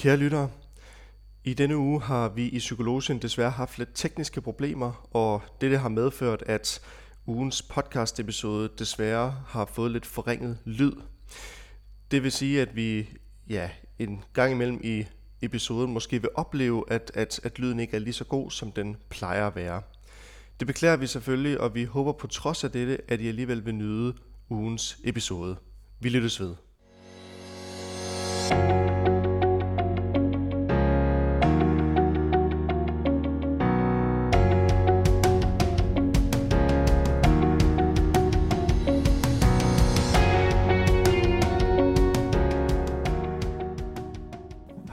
[0.00, 0.50] Kære lyttere,
[1.44, 5.88] i denne uge har vi i Psykologien desværre haft lidt tekniske problemer, og dette har
[5.88, 6.80] medført, at
[7.26, 10.92] ugens podcast episode desværre har fået lidt forringet lyd.
[12.10, 13.08] Det vil sige, at vi
[13.48, 15.04] ja, en gang imellem i
[15.42, 18.96] episoden måske vil opleve, at, at, at lyden ikke er lige så god, som den
[19.08, 19.82] plejer at være.
[20.60, 23.74] Det beklager vi selvfølgelig, og vi håber på trods af dette, at I alligevel vil
[23.74, 24.14] nyde
[24.48, 25.56] ugens episode.
[26.00, 26.54] Vi lyttes ved.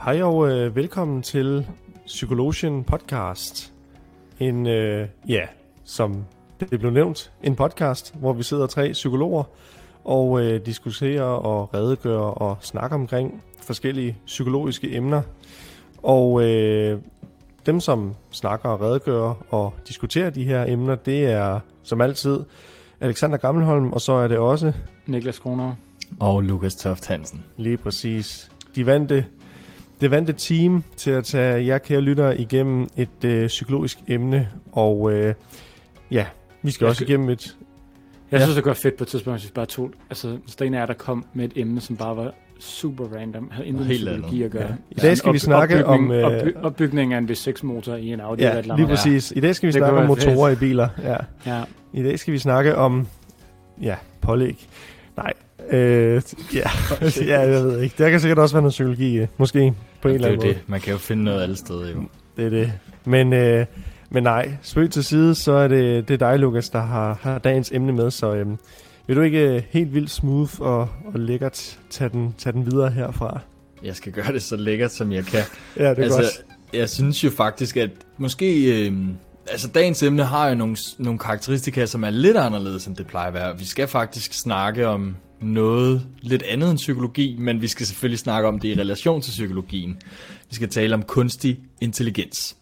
[0.08, 1.66] Hej og øh, velkommen til
[2.06, 3.72] Psykologien Podcast.
[4.40, 5.46] En, øh, ja,
[5.84, 6.24] som
[6.60, 9.42] det blev nævnt, en podcast, hvor vi sidder tre psykologer
[10.04, 15.22] og øh, diskuterer og redegør og snakker omkring forskellige psykologiske emner.
[16.02, 17.00] Og øh,
[17.66, 22.40] dem, som snakker og redegør og diskuterer de her emner, det er som altid
[23.00, 24.72] Alexander Gammelholm, og så er det også
[25.06, 25.74] Niklas Kroner.
[26.20, 27.44] Og Lukas Toft Hansen.
[27.56, 29.26] lige præcis de vante,
[30.00, 34.48] det vante team til at tage jer kære lyttere igennem et øh, psykologisk emne.
[34.72, 35.34] Og øh,
[36.10, 36.26] ja,
[36.62, 37.56] vi skal Jeg også skal- igennem et...
[38.30, 38.44] Jeg Ja.
[38.44, 39.90] synes, det var fedt på et tidspunkt, hvis vi bare tog...
[40.10, 43.04] Altså, hvis der en af jer, der kom med et emne, som bare var super
[43.16, 44.62] random, havde intet med psykologi at gøre.
[44.62, 44.74] Ja.
[44.90, 48.42] I dag skal vi snakke om, øh, Opby, opbygning af en V6-motor i en Audi.
[48.42, 49.32] Ja, eller lige præcis.
[49.36, 50.88] I dag skal vi Det snakke om motorer i biler.
[51.02, 51.16] Ja.
[51.46, 51.62] Ja.
[51.92, 53.06] I dag skal vi snakke om...
[53.82, 54.68] Ja, pålæg.
[55.16, 55.32] Nej.
[55.70, 56.22] Øh,
[56.54, 56.70] ja.
[57.32, 57.94] ja, jeg ved ikke.
[57.98, 60.46] Der kan sikkert også være noget psykologi, måske, på en det eller er anden jo
[60.46, 60.58] måde.
[60.58, 60.68] det.
[60.68, 62.02] Man kan jo finde noget alle steder jo.
[62.36, 62.72] Det er det.
[63.04, 63.66] Men, øh,
[64.10, 67.38] men nej, spøg til side, så er det, det er dig, Lukas, der har, har
[67.38, 68.10] dagens emne med.
[68.10, 68.58] Så øhm,
[69.06, 70.80] vil du ikke øh, helt vildt smooth og,
[71.14, 73.40] og lækkert tage den, tage den videre herfra?
[73.84, 75.42] Jeg skal gøre det så lækkert, som jeg kan.
[75.76, 76.44] Ja, det er altså, godt.
[76.72, 78.86] jeg synes jo faktisk, at måske...
[78.86, 78.92] Øh,
[79.50, 83.28] altså, dagens emne har jo nogle, nogle karakteristika, som er lidt anderledes, end det plejer
[83.28, 83.58] at være.
[83.58, 88.48] Vi skal faktisk snakke om noget lidt andet end psykologi, men vi skal selvfølgelig snakke
[88.48, 89.96] om det i relation til psykologien.
[90.48, 92.56] Vi skal tale om kunstig intelligens.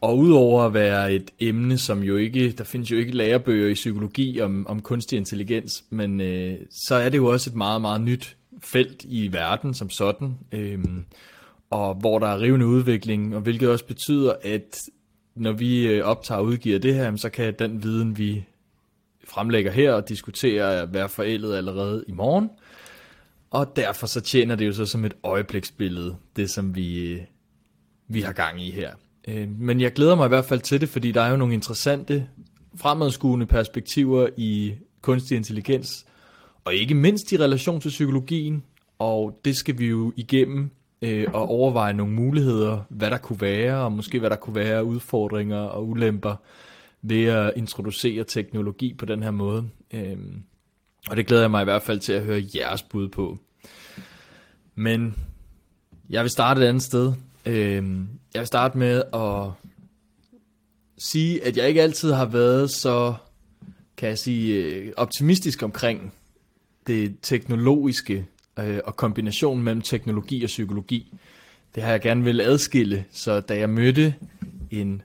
[0.00, 3.74] Og udover at være et emne, som jo ikke, der findes jo ikke lærebøger i
[3.74, 8.00] psykologi om, om kunstig intelligens, men øh, så er det jo også et meget, meget
[8.00, 10.78] nyt felt i verden som sådan, øh,
[11.70, 14.80] og hvor der er rivende udvikling, og hvilket også betyder, at
[15.36, 18.44] når vi øh, optager og udgiver det her, så kan den viden, vi
[19.36, 22.50] fremlægger her og diskuterer, være forældet allerede i morgen.
[23.50, 27.18] Og derfor så tjener det jo så som et øjebliksbillede, det som vi,
[28.08, 28.90] vi har gang i her.
[29.28, 31.54] Øh, men jeg glæder mig i hvert fald til det, fordi der er jo nogle
[31.54, 32.28] interessante
[32.76, 36.06] fremadskuende perspektiver i kunstig intelligens,
[36.64, 38.62] og ikke mindst i relation til psykologien,
[38.98, 40.70] og det skal vi jo igennem
[41.02, 44.84] øh, og overveje nogle muligheder, hvad der kunne være, og måske hvad der kunne være
[44.84, 46.36] udfordringer og ulemper
[47.08, 49.68] ved at introducere teknologi på den her måde.
[49.94, 50.16] Øh,
[51.10, 53.38] og det glæder jeg mig i hvert fald til at høre jeres bud på.
[54.74, 55.14] Men
[56.10, 57.12] jeg vil starte et andet sted.
[57.46, 57.84] Øh,
[58.34, 59.50] jeg vil starte med at
[60.98, 63.14] sige, at jeg ikke altid har været så,
[63.96, 66.12] kan jeg sige, øh, optimistisk omkring
[66.86, 68.26] det teknologiske
[68.58, 71.12] øh, og kombinationen mellem teknologi og psykologi.
[71.74, 74.14] Det har jeg gerne vil adskille, så da jeg mødte
[74.70, 75.02] en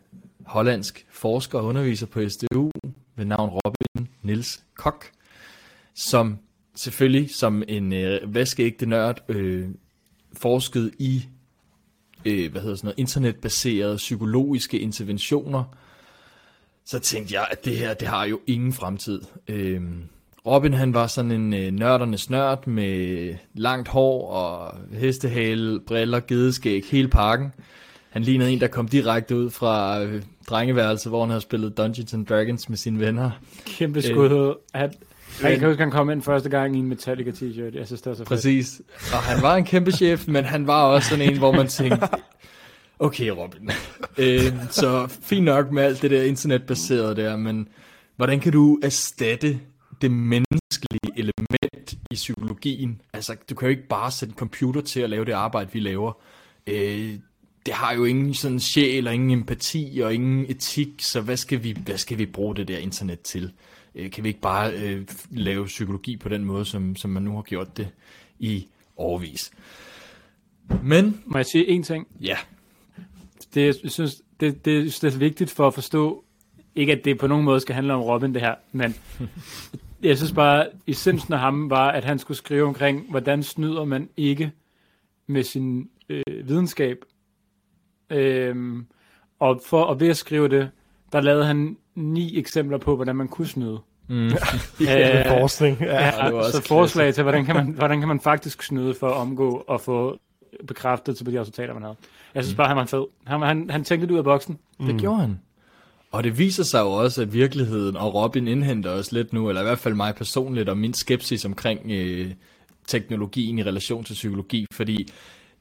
[0.52, 2.72] hollandsk forsker og underviser på SDU
[3.16, 5.06] ved navn Robin Nils Kok,
[5.94, 6.38] som
[6.76, 9.70] selvfølgelig som en øh, vaskeægte nørd øh,
[10.34, 11.26] forskede i
[12.26, 15.64] øh, hvad hedder sådan noget, internetbaserede psykologiske interventioner,
[16.86, 19.22] så tænkte jeg, at det her, det har jo ingen fremtid.
[19.48, 19.82] Øh,
[20.46, 26.84] Robin, han var sådan en øh, nørdernes nørd med langt hår og hestehale, briller, gedeskæg,
[26.92, 27.54] hele pakken.
[28.10, 32.14] Han lignede en, der kom direkte ud fra øh, drengeværelset, hvor han havde spillet Dungeons
[32.14, 33.32] and Dragons med sine venner.
[33.66, 34.56] Kæmpe skud.
[34.74, 34.94] Han,
[35.44, 37.78] jeg kan huske, han kom ind første gang i en Metallica t-shirt.
[37.78, 38.28] Jeg synes, det var så fedt.
[38.28, 38.82] Præcis.
[39.14, 42.08] Og han var en kæmpe chef, men han var også sådan en, hvor man tænkte,
[43.00, 43.70] okay Robin,
[44.18, 47.68] øh, så fint nok med alt det der internetbaserede der, men
[48.16, 49.60] hvordan kan du erstatte
[50.02, 53.02] det menneskelige element i psykologien?
[53.14, 55.80] Altså, du kan jo ikke bare sætte en computer til at lave det arbejde, vi
[55.80, 56.18] laver.
[56.68, 57.14] Øh,
[57.66, 61.64] det har jo ingen sådan sjæl og ingen empati og ingen etik, så hvad skal
[61.64, 63.52] vi, hvad skal vi bruge det der internet til?
[63.96, 67.36] Øh, kan vi ikke bare øh, lave psykologi på den måde, som, som man nu
[67.36, 67.90] har gjort det
[68.40, 68.68] i
[68.98, 69.52] årvis?
[70.84, 72.08] Men, Må jeg sige en ting?
[72.22, 72.38] ja,
[73.54, 76.24] Det, jeg synes, det, det, det er vigtigt for at forstå,
[76.76, 78.96] ikke at det på nogen måde skal handle om Robin det her, men
[80.04, 84.10] jeg synes bare, essensen af ham var, at han skulle skrive omkring, hvordan snyder man
[84.18, 84.52] ikke
[85.28, 86.98] med sin øh, videnskab.
[88.12, 88.86] Øhm,
[89.40, 90.70] og for og ved at skrive det,
[91.12, 93.80] der lavede han ni eksempler på, hvordan man kunne snyde.
[94.08, 94.32] Mm.
[94.82, 95.78] Ja, øh, forskning.
[95.82, 96.06] Ja.
[96.06, 99.08] Ja, det var så forslag til, hvordan kan, man, hvordan kan man faktisk snyde for
[99.08, 100.18] at omgå og få
[100.68, 101.96] bekræftet til de resultater, man havde.
[102.36, 103.06] Jeg synes bare, han var fed.
[103.26, 104.58] Han, han, han tænkte lidt ud af boksen.
[104.88, 105.40] Det gjorde han.
[106.12, 109.62] Og det viser sig jo også, at virkeligheden, og Robin indhenter os lidt nu, eller
[109.62, 112.32] i hvert fald mig personligt, og min skepsis omkring øh,
[112.88, 115.08] teknologien i relation til psykologi, fordi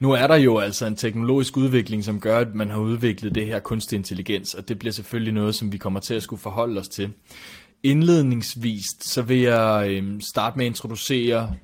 [0.01, 3.47] nu er der jo altså en teknologisk udvikling, som gør, at man har udviklet det
[3.47, 6.81] her kunstig intelligens, og det bliver selvfølgelig noget, som vi kommer til at skulle forholde
[6.81, 7.13] os til.
[7.83, 11.55] Indledningsvis, så vil jeg øh, starte med at introducere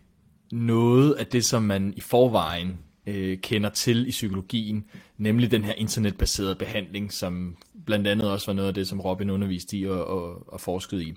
[0.52, 4.84] noget af det, som man i forvejen øh, kender til i psykologien,
[5.18, 7.56] nemlig den her internetbaserede behandling, som
[7.86, 11.04] blandt andet også var noget af det, som Robin underviste i og, og, og forskede
[11.04, 11.14] i.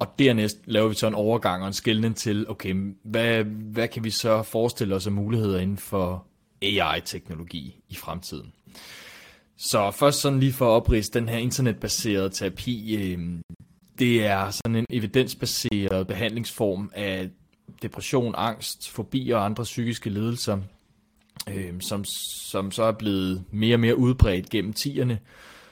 [0.00, 4.04] Og dernæst laver vi så en overgang og en skældning til, okay, hvad, hvad kan
[4.04, 6.26] vi så forestille os af muligheder inden for
[6.62, 8.52] AI-teknologi i fremtiden?
[9.56, 13.18] Så først sådan lige for at oprise den her internetbaserede terapi, øh,
[13.98, 17.30] det er sådan en evidensbaseret behandlingsform af
[17.82, 20.58] depression, angst, fobi og andre psykiske lidelser,
[21.50, 25.18] øh, som, som så er blevet mere og mere udbredt gennem tierne.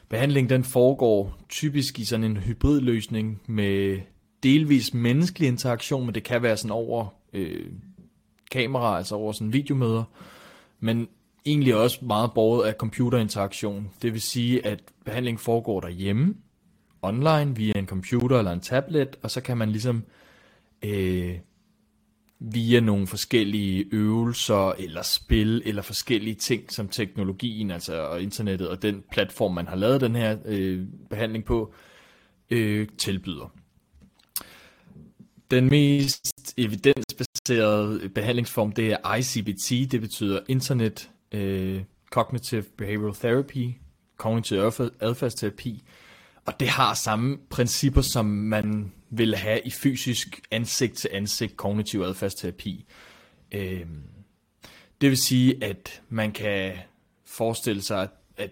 [0.09, 4.01] Behandlingen den foregår typisk i sådan en hybridløsning med
[4.43, 7.67] delvis menneskelig interaktion, men det kan være sådan over øh,
[8.51, 10.05] kamera, altså over sådan videomøder,
[10.81, 11.09] men
[11.47, 13.91] egentlig også meget båret af computerinteraktion.
[14.03, 16.35] Det vil sige, at behandlingen foregår derhjemme,
[17.03, 20.05] online, via en computer eller en tablet, og så kan man ligesom
[20.83, 21.35] øh,
[22.39, 28.83] via nogle forskellige øvelser eller spil eller forskellige ting, som teknologien, altså og internettet og
[28.83, 31.75] den platform, man har lavet den her øh, behandling på,
[32.51, 33.53] øh, tilbyder.
[35.51, 36.26] Den mest
[36.59, 43.71] evidensbaseret behandlingsform, det er ICBT, det betyder Internet øh, Cognitive Behavioral Therapy,
[44.17, 44.59] kognitiv
[45.01, 45.83] adfærdsterapi,
[46.47, 52.85] og det har samme principper, som man vil have i fysisk ansigt-til-ansigt kognitiv adfærdsterapi.
[53.53, 53.87] Øh,
[55.01, 56.73] det vil sige, at man kan
[57.25, 58.51] forestille sig, at,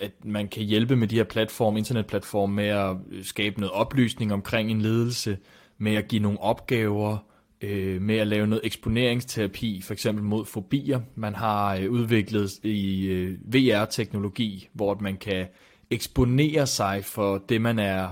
[0.00, 4.70] at man kan hjælpe med de her platform, internetplatform med at skabe noget oplysning omkring
[4.70, 5.38] en ledelse,
[5.78, 7.18] med at give nogle opgaver,
[7.60, 11.00] øh, med at lave noget eksponeringsterapi, for eksempel mod fobier.
[11.14, 15.46] Man har øh, udviklet i øh, VR-teknologi, hvor man kan
[15.90, 18.08] eksponere sig for det, man er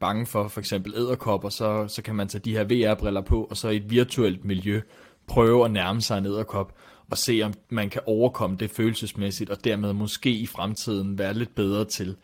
[0.00, 3.56] bange for, for eksempel æderkopper, så, så kan man tage de her VR-briller på, og
[3.56, 4.80] så i et virtuelt miljø
[5.26, 6.74] prøve at nærme sig en æderkop,
[7.10, 11.54] og se om man kan overkomme det følelsesmæssigt, og dermed måske i fremtiden være lidt
[11.54, 12.16] bedre til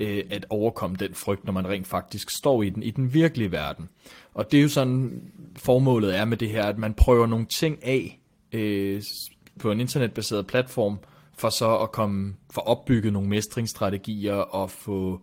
[0.00, 3.52] øh, at overkomme den frygt, når man rent faktisk står i den, i den virkelige
[3.52, 3.88] verden.
[4.34, 5.22] Og det er jo sådan,
[5.56, 8.20] formålet er med det her, at man prøver nogle ting af
[8.52, 9.02] øh,
[9.58, 10.98] på en internetbaseret platform,
[11.38, 15.20] for så at komme, for opbygget nogle mestringsstrategier og få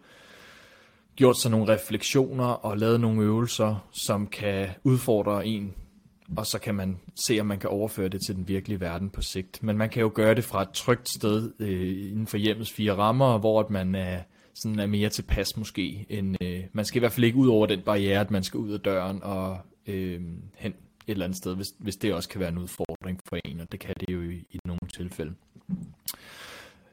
[1.15, 5.73] gjort sig nogle refleksioner og lavet nogle øvelser, som kan udfordre en,
[6.37, 9.21] og så kan man se, om man kan overføre det til den virkelige verden på
[9.21, 9.63] sigt.
[9.63, 12.93] Men man kan jo gøre det fra et trygt sted øh, inden for hjemmets fire
[12.93, 14.19] rammer, hvor at man er,
[14.61, 16.05] sådan er mere tilpas måske.
[16.09, 18.57] End, øh, man skal i hvert fald ikke ud over den barriere, at man skal
[18.57, 19.57] ud af døren og
[19.87, 20.21] øh,
[20.55, 23.59] hen et eller andet sted, hvis, hvis det også kan være en udfordring for en,
[23.59, 25.33] og det kan det jo i, i nogle tilfælde.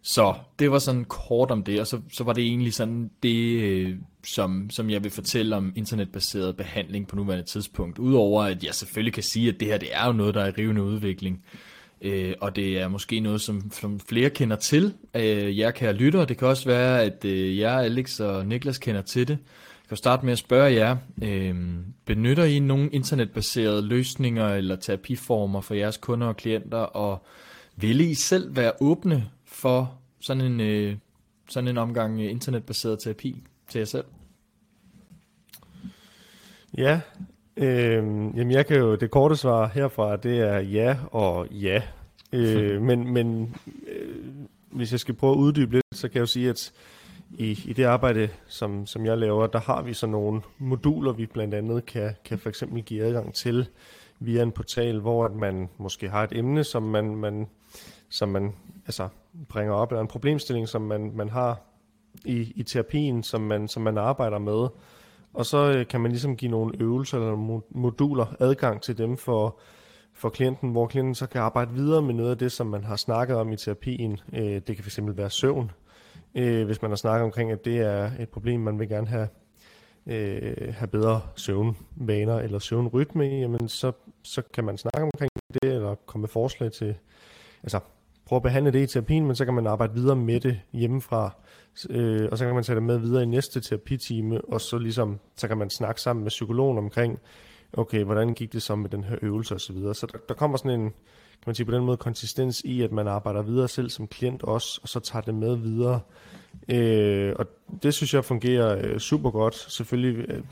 [0.02, 3.60] Så det var sådan kort om det, og så, så var det egentlig sådan det,
[3.60, 7.98] øh, som, som jeg vil fortælle om internetbaseret behandling på nuværende tidspunkt.
[7.98, 10.48] Udover at jeg selvfølgelig kan sige, at det her det er jo noget, der er
[10.48, 11.44] i rivende udvikling.
[11.44, 14.94] Øh, Øh, og det er måske noget, som, som flere kender til.
[15.15, 18.79] Øh, jeg kan lytte, og det kan også være, at øh, jeg, Alex og Niklas
[18.79, 19.39] kender til det.
[19.84, 21.55] Jeg kan starte med at spørge jer, øh,
[22.05, 27.27] benytter I nogle internetbaserede løsninger eller terapiformer for jeres kunder og klienter, og
[27.77, 30.96] vil I selv være åbne for sådan en, øh,
[31.48, 34.05] sådan en omgang internetbaseret terapi til jer selv?
[36.79, 37.01] Ja,
[37.56, 37.96] øh,
[38.37, 41.82] jamen jeg kan jo, det korte svar herfra, det er ja og ja.
[42.32, 43.55] Øh, men men
[43.87, 44.25] øh,
[44.70, 46.73] hvis jeg skal prøve at uddybe lidt, så kan jeg jo sige, at
[47.39, 51.27] i, i det arbejde, som, som jeg laver, der har vi så nogle moduler, vi
[51.27, 53.69] blandt andet kan, kan for eksempel give adgang til
[54.20, 57.49] via en portal, hvor at man måske har et emne, som man, man,
[58.08, 58.53] som man
[58.87, 59.08] altså,
[59.49, 61.61] bringer op, eller en problemstilling, som man, man har
[62.25, 64.69] i, i terapien, som man, som man arbejder med.
[65.34, 69.58] Og så øh, kan man ligesom give nogle øvelser eller moduler adgang til dem for,
[70.12, 72.96] for klienten, hvor klienten så kan arbejde videre med noget af det, som man har
[72.96, 74.20] snakket om i terapien.
[74.32, 75.70] Øh, det kan fx være søvn,
[76.34, 79.29] øh, hvis man har snakket omkring, at det er et problem, man vil gerne have,
[80.06, 85.94] øh, have bedre søvnvaner eller søvnrytme, jamen så, så kan man snakke omkring det, eller
[86.06, 86.94] komme med forslag til,
[87.62, 87.81] altså
[88.26, 91.31] prøve at behandle det i terapien, men så kan man arbejde videre med det hjemmefra,
[91.90, 95.19] øh, og så kan man tage det med videre i næste terapitime, og så ligesom,
[95.36, 97.19] så kan man snakke sammen med psykologen omkring,
[97.72, 99.66] okay, hvordan gik det så med den her øvelse osv.
[99.66, 99.94] Så, videre.
[99.94, 102.93] så der, der kommer sådan en, kan man sige på den måde, konsistens i, at
[102.93, 106.00] man arbejder videre selv som klient også, og så tager det med videre.
[106.69, 107.46] Øh, og
[107.82, 109.54] det synes jeg fungerer øh, super godt.
[109.54, 110.43] Selvfølgelig, øh,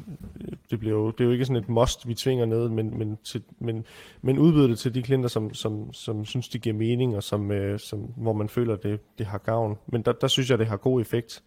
[0.72, 3.18] det, bliver jo, det er jo ikke sådan et must, vi tvinger ned, men, men,
[3.24, 3.84] til, men,
[4.22, 7.50] men udbyder det til de klienter, som, som, som synes, det giver mening, og som,
[7.50, 9.78] øh, som, hvor man føler, det, det har gavn.
[9.86, 11.42] Men der, der synes jeg, det har god effekt.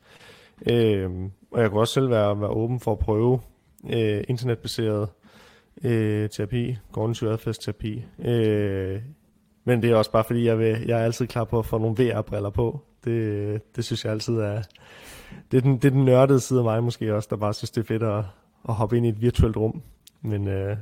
[0.72, 1.10] Øh,
[1.52, 3.40] og jeg kunne også selv være, være åben for at prøve
[3.90, 5.10] øh, internetbaseret
[5.84, 8.04] øh, terapi, kognitiv adfærdsterapi.
[8.26, 9.02] Øh,
[9.66, 11.78] men det er også bare fordi, jeg, vil, jeg er altid klar på at få
[11.78, 12.82] nogle VR-briller på.
[13.06, 14.62] Det, det synes jeg altid er...
[15.52, 17.72] Det er, den, det er den nørdede side af mig måske også, der bare synes,
[17.72, 18.24] det er fedt at,
[18.70, 19.82] at hoppe ind i et virtuelt rum.
[20.22, 20.78] Men, øh,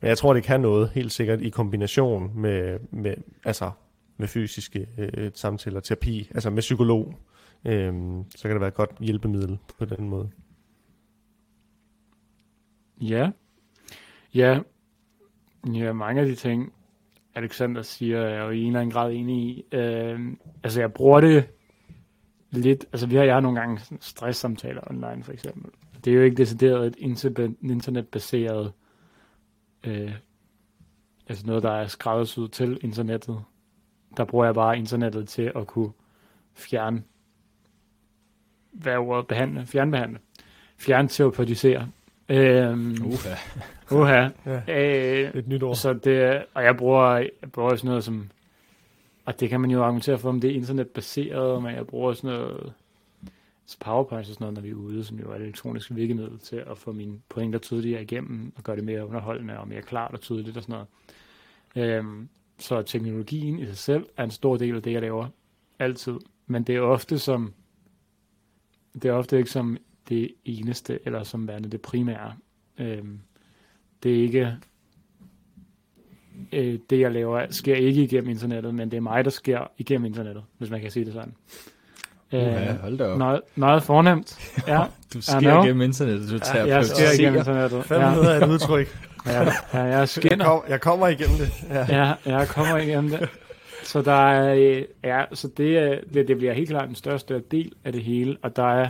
[0.00, 3.14] men jeg tror, det kan noget, helt sikkert, i kombination med, med,
[3.44, 3.70] altså,
[4.16, 7.14] med fysiske øh, samtaler, terapi, altså med psykolog.
[7.64, 7.92] Øh,
[8.36, 10.30] så kan det være et godt hjælpemiddel på den måde.
[13.00, 13.30] Ja.
[14.34, 14.60] Ja.
[15.74, 16.72] Ja, mange af de ting,
[17.34, 19.64] Alexander siger, er jo i en eller anden grad enig i.
[19.72, 20.20] Øh,
[20.62, 21.48] altså, jeg bruger det
[22.50, 25.70] lidt, altså vi har, jeg har nogle gange stresssamtaler online for eksempel.
[26.04, 26.96] Det er jo ikke decideret et
[27.62, 28.72] internetbaseret,
[29.84, 30.12] øh,
[31.28, 33.42] altså noget, der er skræddersyet til internettet.
[34.16, 35.90] Der bruger jeg bare internettet til at kunne
[36.54, 37.02] fjerne,
[38.72, 40.18] hvad ordet behandle, fjernbehandle,
[40.76, 41.88] fjernterapeutisere.
[42.28, 43.34] Øhm, Uha.
[43.90, 44.28] Uha.
[44.46, 45.24] Ja.
[45.24, 45.76] Øh, Et nyt ord.
[45.76, 48.30] så det, og jeg bruger, jeg bruger sådan noget som,
[49.24, 52.30] og det kan man jo argumentere for, om det er internetbaseret, men jeg bruger sådan
[52.38, 52.72] noget,
[53.66, 56.38] så PowerPoint og sådan noget, når vi er ude, som jo er et elektronisk virkemiddel
[56.38, 60.14] til at få mine pointer tydeligere igennem, og gøre det mere underholdende og mere klart
[60.14, 60.86] og tydeligt og sådan noget.
[61.76, 62.28] Øhm,
[62.58, 65.28] så teknologien i sig selv er en stor del af det, jeg laver.
[65.78, 66.18] Altid.
[66.46, 67.52] Men det er ofte som,
[68.94, 69.76] det er ofte ikke som
[70.08, 72.34] det eneste, eller som værende det primære.
[72.78, 73.20] Øhm,
[74.02, 74.56] det er ikke
[76.52, 80.04] øh, det, jeg laver, sker ikke igennem internettet, men det er mig, der sker igennem
[80.04, 81.34] internettet, hvis man kan sige det sådan.
[82.32, 83.18] Øh, hold da op.
[83.18, 84.38] meget, meget fornemt.
[84.68, 84.82] Ja,
[85.14, 87.84] Du sker gennem internettet, du tager jeg sker igennem internettet.
[87.84, 88.98] Fem Ja, af et udtryk.
[89.26, 90.44] ja, ja, jeg Jeg, skinner.
[90.44, 91.50] kom, jeg kommer igennem det.
[91.70, 91.86] Ja.
[91.88, 93.28] Ja, jeg kommer igennem det.
[93.84, 97.72] Så der er, ja, så det, er- det, det bliver helt klart den største del
[97.84, 98.88] af det hele, og der er,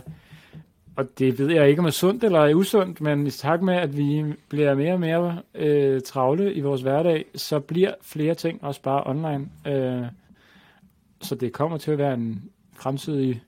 [0.97, 3.75] og det ved jeg ikke om er sundt eller er usundt, men i takt med,
[3.75, 8.65] at vi bliver mere og mere øh, travle i vores hverdag, så bliver flere ting
[8.65, 9.47] også bare online.
[9.67, 10.03] Øh,
[11.23, 12.43] så det kommer til at være en
[12.77, 13.43] fremtidig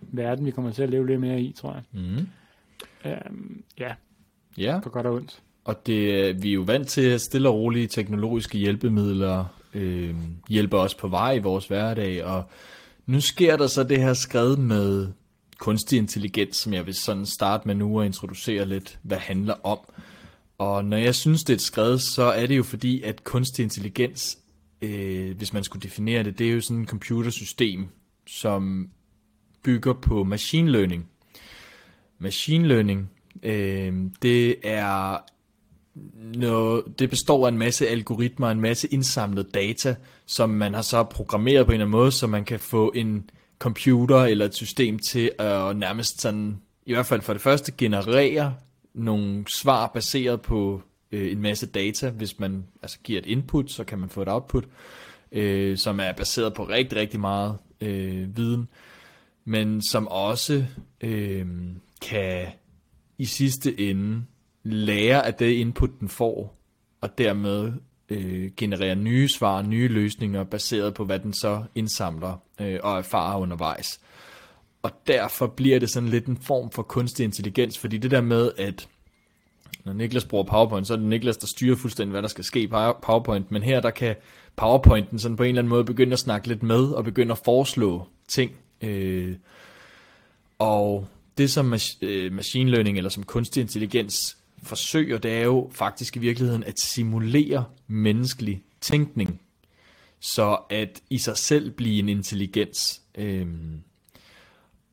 [0.00, 1.82] verden, vi kommer til at leve lidt mere i, tror jeg.
[1.92, 2.26] Mm.
[3.04, 3.16] Øh,
[3.78, 3.92] ja,
[4.58, 5.42] Ja, på godt og ondt.
[5.64, 10.14] og det, vi er jo vant til at stille og rolige teknologiske hjælpemidler øh,
[10.48, 12.42] hjælper os på vej i vores hverdag, og
[13.06, 15.08] nu sker der så det her skred med
[15.58, 19.78] kunstig intelligens, som jeg vil sådan starte med nu og introducere lidt, hvad handler om.
[20.58, 23.62] Og når jeg synes, det er et skred, så er det jo fordi, at kunstig
[23.62, 24.38] intelligens,
[24.82, 27.86] øh, hvis man skulle definere det, det er jo sådan et computersystem,
[28.26, 28.88] som
[29.64, 31.08] bygger på machine learning.
[32.18, 33.10] Machine learning,
[33.42, 35.18] øh, det er
[36.38, 41.02] noget, det består af en masse algoritmer, en masse indsamlet data, som man har så
[41.02, 44.98] programmeret på en eller anden måde, så man kan få en computer eller et system
[44.98, 48.54] til at nærmest sådan, i hvert fald for det første, generere
[48.94, 52.10] nogle svar baseret på øh, en masse data.
[52.10, 54.64] Hvis man altså giver et input, så kan man få et output,
[55.32, 58.68] øh, som er baseret på rigtig, rigtig meget øh, viden,
[59.44, 60.64] men som også
[61.00, 61.46] øh,
[62.02, 62.46] kan
[63.18, 64.24] i sidste ende
[64.62, 66.60] lære af det input, den får,
[67.00, 67.72] og dermed
[68.08, 73.38] øh, generere nye svar, nye løsninger, baseret på, hvad den så indsamler øh, og erfarer
[73.38, 74.00] undervejs.
[74.82, 78.50] Og derfor bliver det sådan lidt en form for kunstig intelligens, fordi det der med,
[78.58, 78.88] at
[79.84, 82.60] når Niklas bruger PowerPoint, så er det Niklas, der styrer fuldstændig, hvad der skal ske
[82.60, 84.16] i PowerPoint, men her der kan
[84.56, 87.38] PowerPointen sådan på en eller anden måde begynde at snakke lidt med, og begynde at
[87.44, 88.52] foreslå ting.
[88.80, 89.36] Øh,
[90.58, 91.08] og
[91.38, 96.16] det som mas- øh, machine learning, eller som kunstig intelligens forsøger, det er jo faktisk
[96.16, 99.40] i virkeligheden at simulere menneskelig tænkning,
[100.20, 103.02] så at i sig selv blive en intelligens.
[103.14, 103.80] Øhm,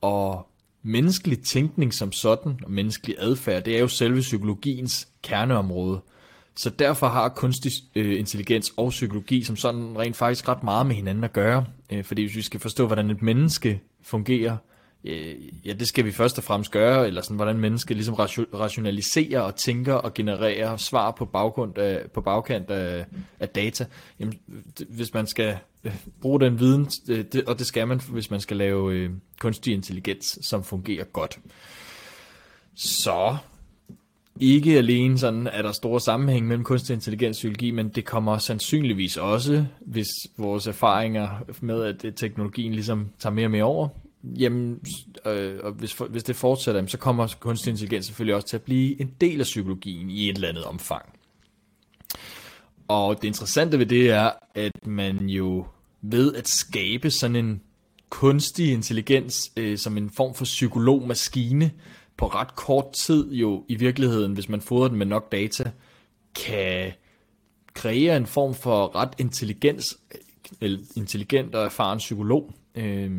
[0.02, 0.48] og
[0.84, 6.02] menneskelig tænkning som sådan, og menneskelig adfærd, det er jo selve psykologiens kerneområde.
[6.56, 10.96] Så derfor har kunstig øh, intelligens og psykologi som sådan rent faktisk ret meget med
[10.96, 11.66] hinanden at gøre.
[11.92, 14.58] Øh, fordi hvis vi skal forstå, hvordan et menneske fungerer,
[15.04, 18.14] øh, ja, det skal vi først og fremmest gøre, eller sådan, hvordan mennesket ligesom
[18.54, 23.06] rationaliserer og tænker og genererer svar på, baggrund af, på bagkant af,
[23.40, 23.86] af data.
[24.20, 24.40] Jamen,
[24.90, 28.40] hvis man skal øh, bruge den viden, øh, det, og det skal man, hvis man
[28.40, 31.40] skal lave øh, kunstig intelligens, som fungerer godt.
[32.76, 33.38] Så
[34.42, 38.38] ikke alene sådan er der store sammenhæng mellem kunstig intelligens og psykologi, men det kommer
[38.38, 40.08] sandsynligvis også, hvis
[40.38, 41.30] vores erfaringer
[41.62, 43.88] med, at teknologien ligesom tager mere og mere over,
[44.24, 44.80] jamen,
[45.26, 49.02] øh, og hvis, hvis det fortsætter, så kommer kunstig intelligens selvfølgelig også til at blive
[49.02, 51.06] en del af psykologien i et eller andet omfang.
[52.88, 55.66] Og det interessante ved det er, at man jo
[56.02, 57.62] ved at skabe sådan en
[58.10, 61.72] kunstig intelligens øh, som en form for psykologmaskine
[62.22, 65.72] på ret kort tid jo i virkeligheden, hvis man fodrer den med nok data,
[66.36, 66.92] kan
[67.74, 69.98] kreere en form for ret intelligens,
[70.62, 72.54] eller intelligent og erfaren psykolog.
[72.76, 73.12] Øh,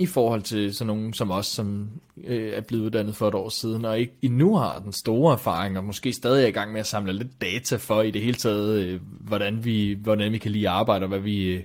[0.00, 1.90] i forhold til sådan nogen som os, som
[2.24, 5.78] øh, er blevet uddannet for et år siden, og ikke endnu har den store erfaring,
[5.78, 8.36] og måske stadig er i gang med at samle lidt data for i det hele
[8.36, 11.62] taget, øh, hvordan, vi, hvordan vi kan lige arbejde, og hvad, vi, øh,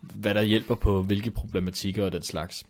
[0.00, 2.64] hvad der hjælper på hvilke problematikker og den slags.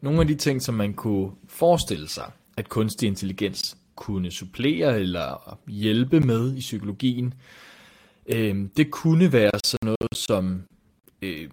[0.00, 5.58] Nogle af de ting, som man kunne forestille sig, at kunstig intelligens kunne supplere eller
[5.68, 7.34] hjælpe med i psykologien,
[8.26, 10.62] øh, det kunne være sådan noget som
[11.22, 11.48] øh,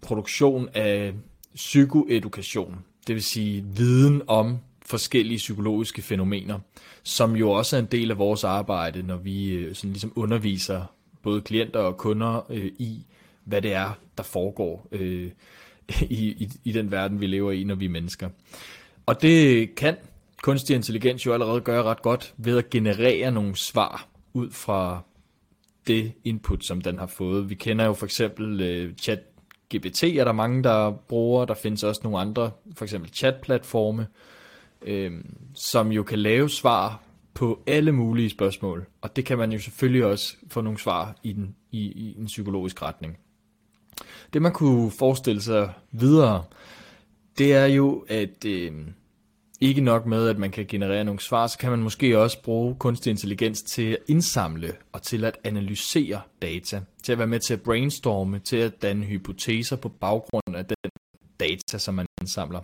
[0.00, 1.14] produktion af
[1.54, 6.58] psykoedukation, det vil sige viden om forskellige psykologiske fænomener,
[7.02, 10.84] som jo også er en del af vores arbejde, når vi øh, sådan ligesom underviser
[11.22, 13.06] både klienter og kunder øh, i,
[13.44, 15.30] hvad det er, der foregår øh,
[16.00, 18.28] i, i, i den verden, vi lever i, når vi er mennesker.
[19.06, 19.96] Og det kan
[20.42, 25.02] kunstig intelligens jo allerede gøre ret godt ved at generere nogle svar ud fra
[25.86, 27.50] det input, som den har fået.
[27.50, 29.18] Vi kender jo for eksempel øh, chat
[29.76, 31.44] GPT er der mange, der bruger.
[31.44, 34.06] Der findes også nogle andre, for eksempel chatplatforme,
[34.82, 35.12] øh,
[35.54, 37.02] som jo kan lave svar
[37.34, 38.86] på alle mulige spørgsmål.
[39.00, 42.26] Og det kan man jo selvfølgelig også få nogle svar i, den, i, i en
[42.26, 43.18] psykologisk retning.
[44.32, 46.44] Det man kunne forestille sig videre,
[47.38, 48.72] det er jo, at øh,
[49.60, 52.74] ikke nok med, at man kan generere nogle svar, så kan man måske også bruge
[52.74, 57.54] kunstig intelligens til at indsamle og til at analysere data, til at være med til
[57.54, 60.90] at brainstorme, til at danne hypoteser på baggrund af den
[61.40, 62.60] data, som man indsamler.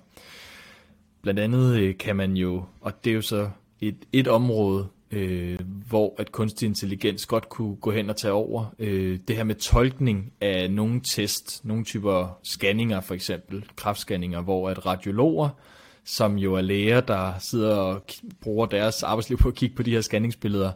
[1.22, 5.58] Blandt andet øh, kan man jo, og det er jo så et, et område, øh,
[5.88, 8.74] hvor at kunstig intelligens godt kunne gå hen og tage over.
[8.78, 14.70] Øh, det her med tolkning af nogle test, nogle typer scanninger for eksempel, kraftscanninger, hvor
[14.70, 15.48] at radiologer
[16.04, 18.04] som jo er læger, der sidder og
[18.40, 20.72] bruger deres arbejdsliv på at kigge på de her scanningsbilleder,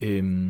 [0.00, 0.48] øh,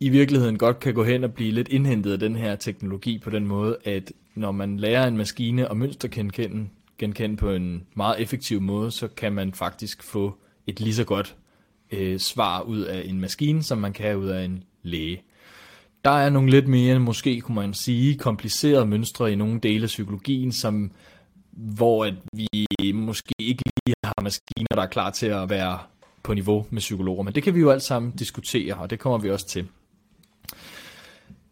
[0.00, 3.30] i virkeligheden godt kan gå hen og blive lidt indhentet af den her teknologi på
[3.30, 6.68] den måde, at når man lærer en maskine at mønstergenkende
[6.98, 11.36] genkende på en meget effektiv måde, så kan man faktisk få et lige så godt
[11.92, 15.22] øh, svar ud af en maskine, som man kan ud af en læge.
[16.04, 19.88] Der er nogle lidt mere, måske kunne man sige, komplicerede mønstre i nogle dele af
[19.88, 20.90] psykologien, som
[21.52, 25.78] hvor at vi måske ikke lige har maskiner, der er klar til at være
[26.22, 27.22] på niveau med psykologer.
[27.22, 29.68] Men det kan vi jo alt sammen diskutere, og det kommer vi også til.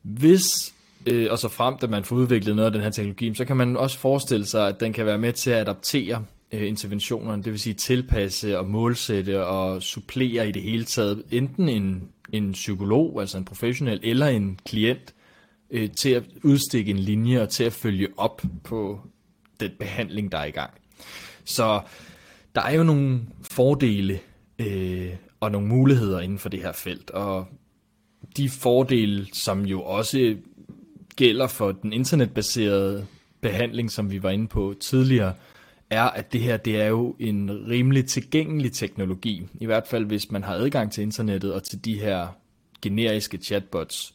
[0.03, 0.75] Hvis,
[1.07, 3.57] øh, og så frem, at man får udviklet noget af den her teknologi, så kan
[3.57, 7.53] man også forestille sig, at den kan være med til at adaptere Øh, interventionerne, det
[7.53, 13.21] vil sige tilpasse og målsætte og supplere i det hele taget, enten en, en psykolog,
[13.21, 15.15] altså en professionel, eller en klient,
[15.71, 19.01] øh, til at udstikke en linje og til at følge op på
[19.61, 20.71] den behandling, der er i gang.
[21.45, 21.81] Så
[22.55, 24.21] der er jo nogle fordele
[24.59, 27.47] øh, og nogle muligheder inden for det her felt, og
[28.37, 30.37] de fordele, som jo også
[31.17, 33.07] gælder for den internetbaserede
[33.41, 35.35] behandling, som vi var inde på tidligere,
[35.91, 39.47] er, at det her det er jo en rimelig tilgængelig teknologi.
[39.61, 42.29] I hvert fald hvis man har adgang til internettet og til de her
[42.83, 44.15] generiske chatbots,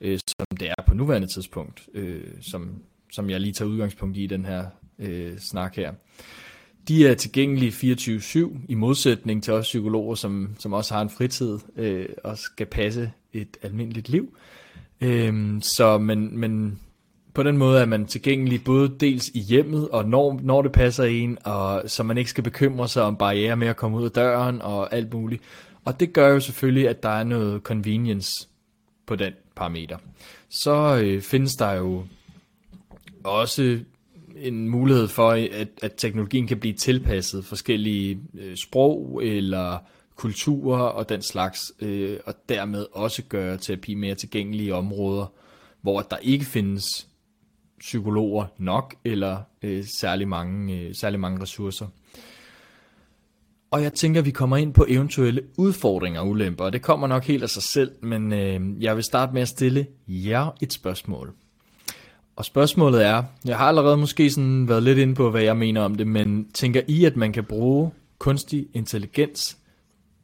[0.00, 4.24] øh, som det er på nuværende tidspunkt, øh, som som jeg lige tager udgangspunkt i
[4.24, 4.64] i den her
[4.98, 5.92] øh, snak her.
[6.88, 11.58] De er tilgængelige 24-7, i modsætning til os psykologer, som, som også har en fritid
[11.76, 14.36] øh, og skal passe et almindeligt liv.
[15.00, 16.80] Øh, så men, men
[17.36, 21.04] på den måde er man tilgængelig både dels i hjemmet, og når, når det passer
[21.04, 24.10] en, og så man ikke skal bekymre sig om barriere med at komme ud af
[24.10, 25.42] døren og alt muligt.
[25.84, 28.48] Og det gør jo selvfølgelig, at der er noget convenience
[29.06, 29.98] på den parameter.
[30.50, 32.04] Så øh, findes der jo
[33.24, 33.78] også
[34.36, 39.78] en mulighed for, at, at teknologien kan blive tilpasset forskellige øh, sprog eller
[40.14, 45.32] kulturer og den slags, øh, og dermed også gøre terapi mere tilgængelige områder,
[45.82, 46.84] hvor der ikke findes
[47.80, 51.86] psykologer nok eller øh, særlig, mange, øh, særlig mange ressourcer.
[53.70, 57.24] Og jeg tænker, vi kommer ind på eventuelle udfordringer og ulemper, og det kommer nok
[57.24, 61.32] helt af sig selv, men øh, jeg vil starte med at stille jer et spørgsmål.
[62.36, 65.80] Og spørgsmålet er, jeg har allerede måske sådan været lidt inde på, hvad jeg mener
[65.80, 69.58] om det, men tænker I, at man kan bruge kunstig intelligens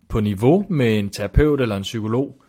[0.09, 2.43] på niveau med en terapeut eller en psykolog,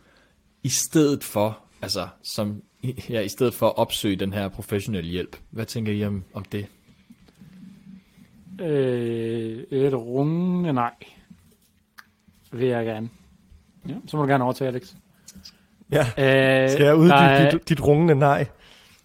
[0.64, 2.62] i stedet for, altså som,
[3.10, 5.38] ja, i stedet for at opsøge den her professionelle hjælp?
[5.52, 6.68] Hvad tænker I om, om det?
[8.62, 10.94] Øh, et rungende nej.
[12.52, 13.10] Vil jeg gerne.
[13.90, 14.94] Ja, så må du gerne overtage, Alex.
[15.92, 16.00] Ja,
[16.64, 18.48] Øh, skal jeg uddybe er- dit, dit rungende nej?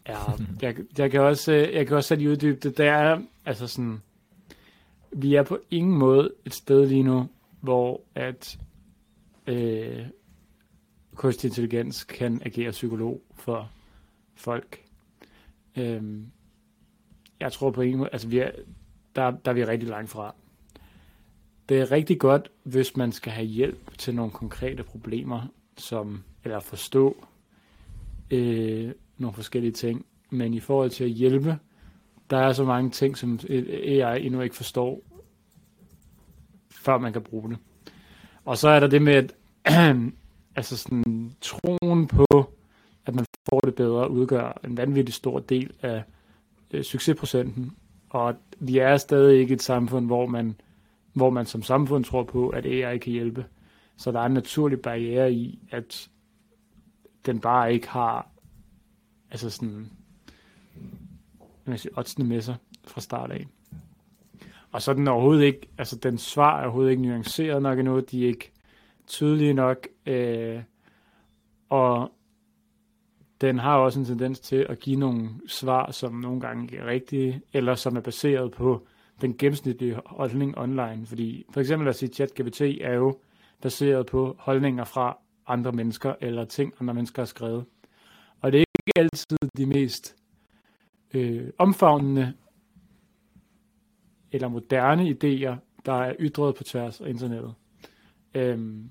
[0.08, 0.16] Ja,
[0.62, 2.78] jeg, jeg, kan også, øh, jeg kan også selv uddybe det.
[2.78, 4.02] Der er, altså sådan,
[5.12, 7.28] vi er på ingen måde et sted lige nu,
[7.60, 8.58] hvor at
[9.46, 9.98] øh,
[11.18, 13.70] kunstig intelligens kan agere psykolog for
[14.35, 14.85] folk.
[15.76, 16.31] Øhm,
[17.40, 18.50] jeg tror på en måde, altså vi er,
[19.16, 20.35] der, der er vi rigtig langt fra.
[21.68, 26.61] Det er rigtig godt, hvis man skal have hjælp til nogle konkrete problemer, som, eller
[26.61, 27.16] forstå
[28.31, 30.07] øh, nogle forskellige ting.
[30.31, 31.59] Men i forhold til at hjælpe,
[32.31, 35.00] der er så mange ting, som AI endnu ikke forstår,
[36.70, 37.59] før man kan bruge det.
[38.44, 39.35] Og så er der det med, at
[40.58, 42.26] altså sådan, troen på,
[43.06, 46.02] at man får det bedre, udgør en vanvittig stor del af
[46.70, 47.72] øh, succesprocenten.
[48.10, 50.60] Og vi er stadig ikke et samfund, hvor man,
[51.12, 53.46] hvor man som samfund tror på, at AI kan hjælpe.
[53.96, 56.08] Så der er en naturlig barriere i, at
[57.26, 58.30] den bare ikke har
[59.30, 59.90] altså sådan
[61.64, 63.46] man oddsene med sig fra start af.
[64.72, 68.00] Og så er den overhovedet ikke, altså den svar er overhovedet ikke nuanceret nok endnu,
[68.00, 68.52] de er ikke
[69.08, 70.62] tydelige nok, øh,
[71.68, 72.12] og
[73.40, 76.86] den har også en tendens til at give nogle svar, som nogle gange ikke er
[76.86, 78.86] rigtige, eller som er baseret på
[79.20, 81.06] den gennemsnitlige holdning online.
[81.06, 83.18] Fordi for eksempel at sige, ChatGPT er jo
[83.62, 87.64] baseret på holdninger fra andre mennesker, eller ting, andre mennesker har skrevet.
[88.40, 90.16] Og det er ikke altid de mest
[91.14, 92.32] øh, omfavnende
[94.32, 97.54] eller moderne idéer, der er ytret på tværs af internettet.
[98.34, 98.90] Øhm,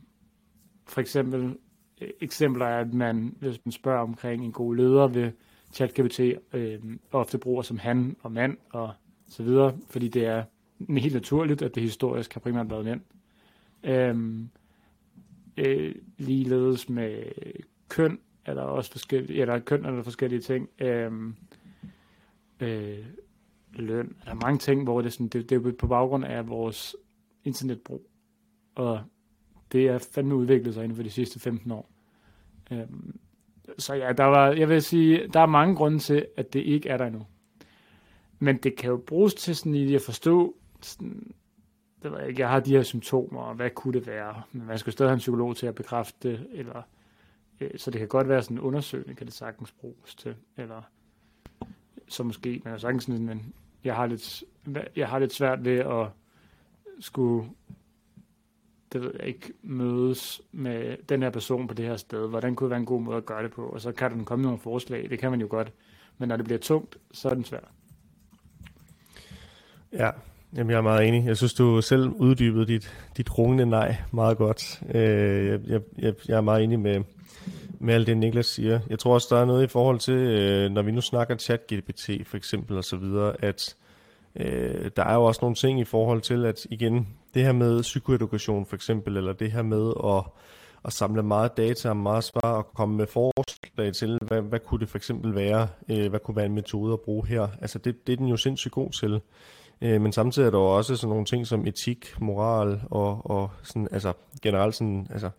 [0.87, 1.57] for eksempel,
[2.01, 5.31] øh, eksempler er, at man, hvis man spørger omkring en god leder, ved
[5.73, 6.19] ChatGPT
[6.53, 6.79] øh,
[7.11, 8.93] ofte bruger som han og mand og
[9.27, 10.43] så videre, fordi det er
[10.89, 13.01] helt naturligt, at det historisk har primært været mænd.
[13.83, 14.49] Øhm,
[15.57, 17.23] øh, ligeledes med
[17.89, 20.69] køn er der også forskellige, eller køn er der forskellige ting.
[20.79, 21.35] Øhm,
[22.59, 23.05] øh,
[23.73, 24.15] løn.
[24.25, 26.95] Der er mange ting, hvor det er, sådan, det, det er på baggrund af vores
[27.43, 28.09] internetbrug.
[28.75, 29.01] Og
[29.71, 31.89] det er fandme udviklet sig inden for de sidste 15 år.
[32.71, 33.19] Øhm,
[33.77, 36.89] så ja, der var, jeg vil sige, der er mange grunde til, at det ikke
[36.89, 37.25] er der endnu.
[38.39, 41.33] Men det kan jo bruges til sådan lige at forstå, sådan,
[42.03, 44.41] det ved jeg ikke, jeg har de her symptomer, og hvad kunne det være?
[44.51, 46.81] Men man skal stadig have en psykolog til at bekræfte det, eller,
[47.59, 50.81] øh, så det kan godt være sådan en kan det sagtens bruges til, eller
[52.07, 53.53] så måske, men jeg sagtens sådan, men
[53.83, 54.43] jeg har lidt,
[54.95, 56.07] jeg har lidt svært ved at
[56.99, 57.49] skulle,
[58.93, 62.29] det ved jeg ikke, mødes med den her person på det her sted.
[62.29, 63.65] Hvordan kunne det være en god måde at gøre det på?
[63.65, 65.71] Og så kan den komme nogle forslag, det kan man jo godt.
[66.17, 67.59] Men når det bliver tungt, så er den svær.
[69.93, 70.09] Ja,
[70.55, 71.25] jamen jeg er meget enig.
[71.25, 74.81] Jeg synes, du selv uddybede dit, dit rungende nej meget godt.
[74.95, 77.03] Øh, jeg, jeg, jeg, jeg er meget enig med,
[77.79, 78.79] med alt det, Niklas siger.
[78.89, 82.23] Jeg tror også, der er noget i forhold til, øh, når vi nu snakker chat-GPT
[82.23, 83.75] for eksempel og så videre, at
[84.35, 87.81] øh, der er jo også nogle ting i forhold til, at igen, det her med
[87.81, 90.23] psykoedukation for eksempel, eller det her med at,
[90.85, 94.79] at samle meget data og meget svar og komme med forslag til, hvad, hvad kunne
[94.79, 97.47] det for eksempel være, øh, hvad kunne være en metode at bruge her.
[97.61, 99.21] Altså det, det er den jo sindssygt god til.
[99.81, 103.87] Øh, men samtidig er der også sådan nogle ting som etik, moral og, og sådan,
[103.91, 105.29] altså generelt sådan, altså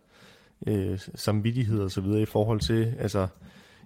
[0.67, 3.27] øh, samvittighed og så videre i forhold til, altså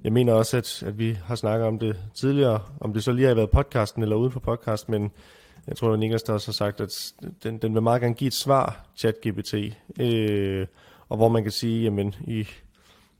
[0.03, 3.27] jeg mener også, at, at vi har snakket om det tidligere, om det så lige
[3.27, 5.11] har været podcasten eller uden for podcast, men
[5.67, 8.27] jeg tror, at Niklas der også har sagt, at den, den vil meget gerne give
[8.27, 9.53] et svar, ChatGPT.
[9.99, 10.67] øh,
[11.09, 12.47] og hvor man kan sige, jamen i,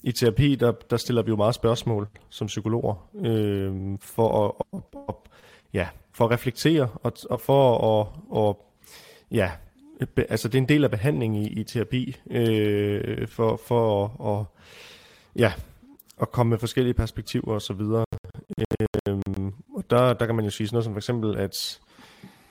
[0.04, 5.00] i terapi, der, der stiller vi jo meget spørgsmål som psykologer, øh, for at, at,
[5.10, 5.16] at,
[5.74, 8.66] ja, for at reflektere, og, og for at, og,
[9.32, 9.52] ja,
[10.16, 14.12] be- altså det er en del af behandlingen i, i terapi, øh, for, for at,
[14.20, 14.46] og,
[15.36, 15.54] ja,
[16.22, 18.06] at komme med forskellige perspektiver og så videre.
[19.08, 21.80] Øhm, og der, der kan man jo sige sådan noget som for eksempel, at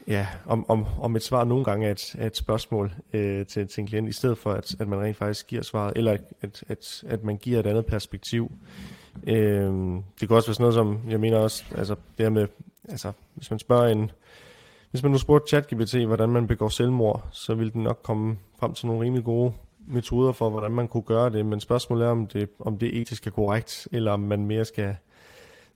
[0.08, 3.68] ja, om, om, om et svar nogle gange er et, er et spørgsmål øh, til,
[3.68, 6.64] til en klient, i stedet for at, at man rent faktisk giver svaret, eller at,
[6.68, 8.52] at, at man giver et andet perspektiv.
[9.26, 9.72] Øh,
[10.20, 12.46] det kan også være sådan noget som, jeg mener også, altså det her med,
[12.88, 14.10] altså hvis man spørger en,
[14.90, 18.74] hvis man nu spurgte ChatGPT, hvordan man begår selvmord, så ville den nok komme frem
[18.74, 19.52] til nogle rimelig gode
[19.86, 23.26] metoder for, hvordan man kunne gøre det, men spørgsmålet er, om det, om det etisk
[23.26, 24.96] er korrekt, eller om man mere skal,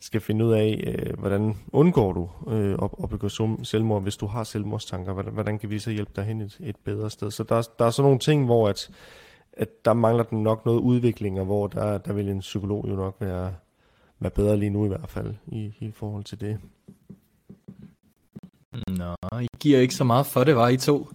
[0.07, 3.29] skal finde ud af, øh, hvordan undgår du øh, at, at begå
[3.63, 6.77] selvmord, hvis du har selvmordstanker, hvordan, hvordan kan vi så hjælpe dig hen et, et
[6.77, 7.31] bedre sted.
[7.31, 8.91] Så der, der er sådan nogle ting, hvor at,
[9.53, 12.95] at der mangler den nok noget udvikling, og hvor der, der vil en psykolog jo
[12.95, 13.55] nok være,
[14.21, 16.59] være bedre lige nu i hvert fald, i, i forhold til det.
[18.89, 21.09] Nå, I giver ikke så meget for det, var I to?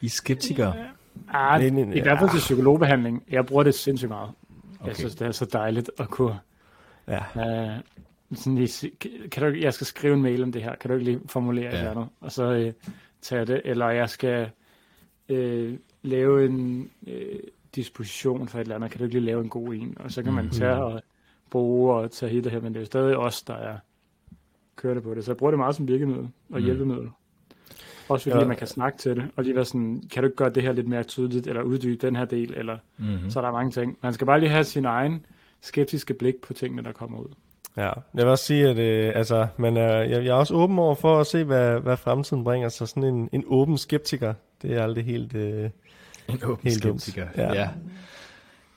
[0.00, 0.74] I skeptikere?
[1.28, 3.22] Ah, nej, nej, nej, I hvert fald til psykologbehandling.
[3.30, 4.30] Jeg bruger det sindssygt meget.
[4.80, 4.88] Okay.
[4.88, 6.38] Jeg synes, det er så dejligt at kunne...
[7.08, 7.20] Ja.
[7.34, 7.80] Uh,
[8.34, 8.90] sådan lige,
[9.30, 10.74] kan du, jeg skal skrive en mail om det her.
[10.74, 11.72] Kan du ikke lige formulere ja.
[11.72, 12.08] et eller andet?
[12.20, 12.90] Og så uh,
[13.20, 13.62] tage det.
[13.64, 14.50] Eller jeg skal
[15.28, 17.12] uh, lave en uh,
[17.74, 18.90] disposition for et eller andet.
[18.90, 19.96] Kan du ikke lige lave en god en?
[20.00, 20.50] Og så kan man mm.
[20.50, 21.02] tage og
[21.50, 22.60] bruge og tage hit det her.
[22.60, 23.76] Men det er jo stadig os, der er
[24.76, 25.24] kører det på det.
[25.24, 26.64] Så jeg bruger det meget som virkemiddel og mm.
[26.64, 27.10] hjælpemiddel.
[28.08, 28.48] Også fordi ja.
[28.48, 30.72] man kan snakke til det, og lige være sådan, kan du ikke gøre det her
[30.72, 33.30] lidt mere tydeligt, eller uddybe den her del, eller mm-hmm.
[33.30, 33.98] så er der mange ting.
[34.02, 35.26] Man skal bare lige have sin egen
[35.60, 37.34] skeptiske blik på tingene, der kommer ud.
[37.76, 40.78] Ja, jeg vil også sige, at øh, altså, man er, jeg, jeg er også åben
[40.78, 42.68] over for at se, hvad, hvad fremtiden bringer.
[42.68, 45.70] Så sådan en, en åben skeptiker, det er aldrig helt, øh,
[46.28, 47.36] en åben helt skeptiker, dumt.
[47.36, 47.54] ja.
[47.54, 47.68] ja.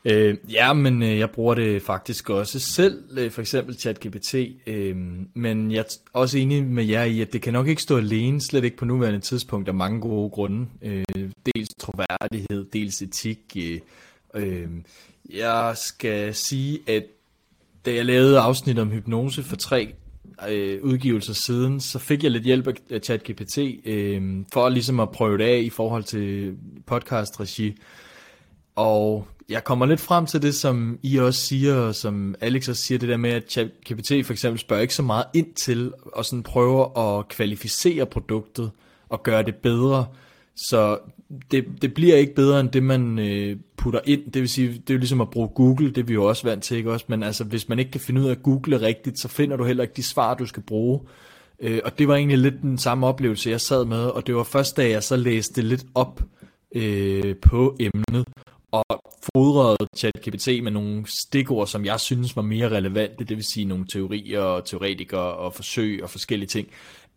[0.07, 4.35] Øh, ja, men øh, jeg bruger det faktisk også selv, øh, for eksempel ChatGPT,
[4.67, 4.95] øh,
[5.33, 8.41] men jeg er også enig med jer i, at det kan nok ikke stå alene,
[8.41, 10.67] slet ikke på nuværende tidspunkt, af mange gode grunde.
[10.81, 11.03] Øh,
[11.45, 13.57] dels troværdighed, dels etik.
[13.57, 13.79] Øh,
[14.35, 14.67] øh,
[15.33, 17.03] jeg skal sige, at
[17.85, 19.93] da jeg lavede afsnit om hypnose for tre
[20.49, 25.37] øh, udgivelser siden, så fik jeg lidt hjælp af ChatGPT, øh, for ligesom at prøve
[25.37, 27.75] det af i forhold til podcast-regi.
[28.75, 32.81] Og jeg kommer lidt frem til det, som I også siger, og som Alex også
[32.81, 36.25] siger, det der med, at ChatGPT for eksempel spørger ikke så meget ind til, og
[36.25, 38.71] sådan prøver at kvalificere produktet,
[39.09, 40.05] og gøre det bedre.
[40.55, 40.99] Så
[41.51, 44.31] det, det bliver ikke bedre end det, man øh, putter ind.
[44.31, 46.47] Det vil sige, det er jo ligesom at bruge Google, det er vi jo også
[46.47, 47.05] vant til, ikke også?
[47.07, 49.63] Men altså, hvis man ikke kan finde ud af at google rigtigt, så finder du
[49.63, 50.99] heller ikke de svar, du skal bruge.
[51.59, 54.43] Øh, og det var egentlig lidt den samme oplevelse, jeg sad med, og det var
[54.43, 56.21] først, da jeg så læste lidt op
[56.75, 58.25] øh, på emnet,
[58.71, 59.01] og
[59.35, 63.85] fodrede ChatGPT med nogle stikord, som jeg synes var mere relevante, det vil sige nogle
[63.87, 66.67] teorier og teoretikere og forsøg og forskellige ting,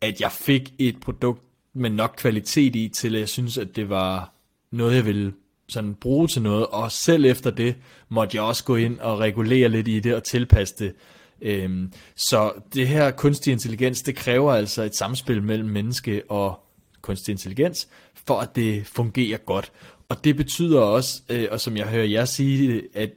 [0.00, 1.42] at jeg fik et produkt
[1.74, 4.32] med nok kvalitet i, til at jeg synes, at det var
[4.70, 5.32] noget, jeg ville
[5.68, 7.76] sådan bruge til noget, og selv efter det
[8.08, 10.94] måtte jeg også gå ind og regulere lidt i det og tilpasse det.
[11.42, 16.60] Øhm, så det her kunstig intelligens, det kræver altså et samspil mellem menneske og
[17.02, 17.88] kunstig intelligens,
[18.26, 19.72] for at det fungerer godt.
[20.08, 23.10] Og det betyder også, øh, og som jeg hører jer sige, at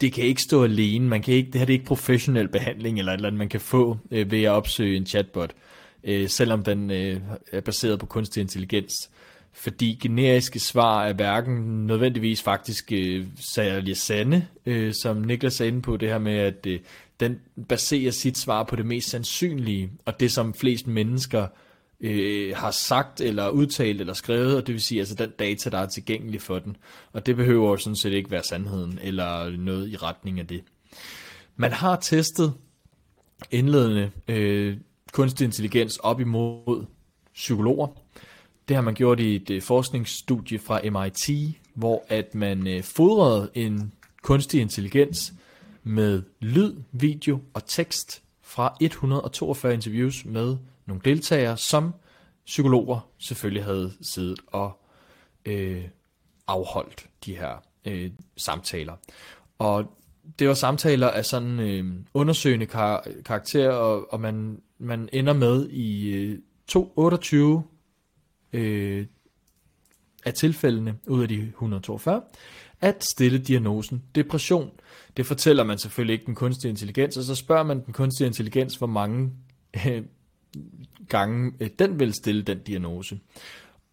[0.00, 1.08] det kan ikke stå alene.
[1.08, 3.48] Man kan ikke, det her det er ikke professionel behandling eller et eller andet, man
[3.48, 5.54] kan få øh, ved at opsøge en chatbot,
[6.04, 7.20] øh, selvom den øh,
[7.52, 9.10] er baseret på kunstig intelligens.
[9.52, 15.82] Fordi generiske svar er hverken nødvendigvis faktisk øh, særlig sande, øh, som Niklas er inde
[15.82, 16.80] på, det her med, at øh,
[17.20, 21.46] den baserer sit svar på det mest sandsynlige, og det som flest mennesker
[22.00, 25.78] øh, har sagt eller udtalt eller skrevet, og det vil sige altså den data, der
[25.78, 26.76] er tilgængelig for den.
[27.12, 30.62] Og det behøver sådan set ikke være sandheden eller noget i retning af det.
[31.56, 32.54] Man har testet
[33.50, 34.76] indledende øh,
[35.12, 36.86] kunstig intelligens op imod
[37.34, 37.86] psykologer.
[38.68, 43.50] Det har man gjort i et øh, forskningsstudie fra MIT, hvor at man øh, fodrede
[43.54, 45.32] en kunstig intelligens
[45.82, 51.94] med lyd, video og tekst fra 142 interviews med nogle deltagere, som
[52.46, 54.80] psykologer selvfølgelig havde siddet og
[55.44, 55.84] øh,
[56.46, 58.96] afholdt de her øh, samtaler.
[59.58, 59.96] Og
[60.38, 65.68] det var samtaler af sådan øh, undersøgende kar- karakter, og, og man, man ender med
[65.68, 67.62] i øh, to, 28
[68.52, 69.06] øh,
[70.24, 72.22] af tilfældene ud af de 142,
[72.80, 74.70] at stille diagnosen depression.
[75.16, 78.76] Det fortæller man selvfølgelig ikke den kunstige intelligens, og så spørger man den kunstige intelligens,
[78.76, 79.32] hvor mange
[79.86, 80.02] øh,
[81.08, 83.20] gange øh, den vil stille den diagnose.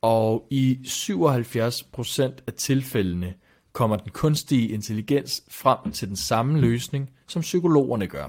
[0.01, 3.33] Og i 77% af tilfældene
[3.73, 8.27] kommer den kunstige intelligens frem til den samme løsning, som psykologerne gør.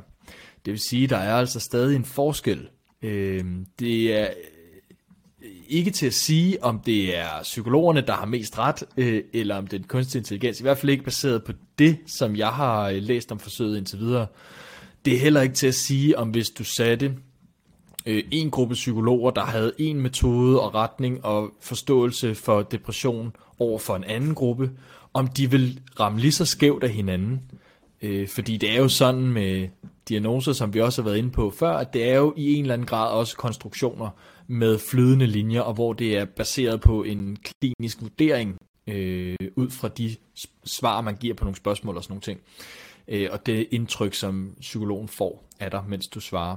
[0.64, 2.68] Det vil sige, at der er altså stadig en forskel.
[3.02, 3.44] Øh,
[3.78, 4.28] det er
[5.42, 9.56] øh, ikke til at sige, om det er psykologerne, der har mest ret, øh, eller
[9.56, 10.60] om det er den kunstige intelligens.
[10.60, 13.98] I hvert fald ikke baseret på det, som jeg har øh, læst om forsøget indtil
[13.98, 14.26] videre.
[15.04, 17.16] Det er heller ikke til at sige, om hvis du satte
[18.06, 23.78] øh, en gruppe psykologer, der havde en metode og retning og forståelse for depression over
[23.78, 24.70] for en anden gruppe,
[25.14, 27.40] om de vil ramme lige så skævt af hinanden.
[28.02, 29.68] Øh, fordi det er jo sådan med
[30.08, 32.62] diagnoser, som vi også har været inde på før, at det er jo i en
[32.62, 34.10] eller anden grad også konstruktioner
[34.46, 39.88] med flydende linjer, og hvor det er baseret på en klinisk vurdering øh, ud fra
[39.88, 40.16] de
[40.64, 42.40] svar, man giver på nogle spørgsmål og sådan nogle ting.
[43.08, 46.56] Øh, og det indtryk, som psykologen får af dig, mens du svarer.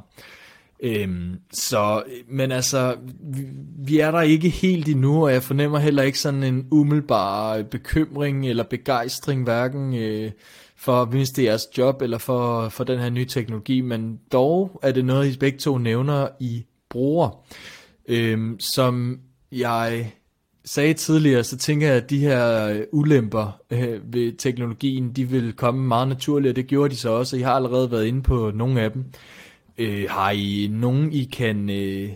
[0.84, 2.96] Øhm, så, men altså,
[3.34, 3.46] vi,
[3.86, 8.50] vi er der ikke helt endnu, og jeg fornemmer heller ikke sådan en umiddelbar bekymring
[8.50, 10.32] eller begejstring, hverken øh,
[10.76, 14.92] for at miste jeres job eller for, for den her nye teknologi, men dog er
[14.92, 17.46] det noget, I begge to nævner, I bruger.
[18.08, 19.20] Øhm, som
[19.52, 20.14] jeg
[20.66, 25.88] sagde tidligere, så tænker jeg, at de her ulemper øh, ved teknologien, de vil komme
[25.88, 28.52] meget naturligt, og det gjorde de så også, og I har allerede været inde på
[28.56, 29.06] nogle af dem.
[29.78, 32.14] Øh, har I nogen, I kan øh,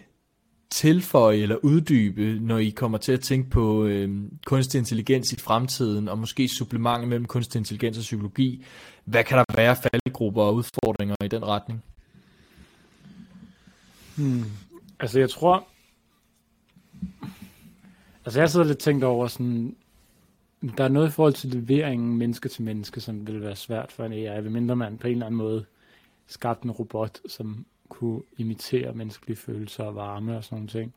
[0.69, 6.09] tilføje eller uddybe, når I kommer til at tænke på øh, kunstig intelligens i fremtiden,
[6.09, 8.65] og måske supplement mellem kunstig intelligens og psykologi?
[9.05, 11.83] Hvad kan der være faldgrupper og udfordringer i den retning?
[14.17, 14.43] Hmm.
[14.99, 15.67] Altså jeg tror,
[18.25, 19.75] altså jeg sidder lidt tænkt over sådan,
[20.77, 24.05] der er noget i forhold til leveringen menneske til menneske, som vil være svært for
[24.05, 25.65] en AI, mindre man på en eller anden måde
[26.27, 30.93] skabt en robot, som kunne imitere menneskelige følelser og varme og sådan nogle ting.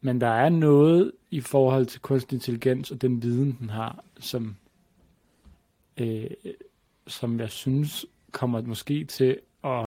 [0.00, 4.56] Men der er noget i forhold til kunstig intelligens og den viden, den har, som,
[5.96, 6.30] øh,
[7.06, 9.86] som jeg synes kommer måske til at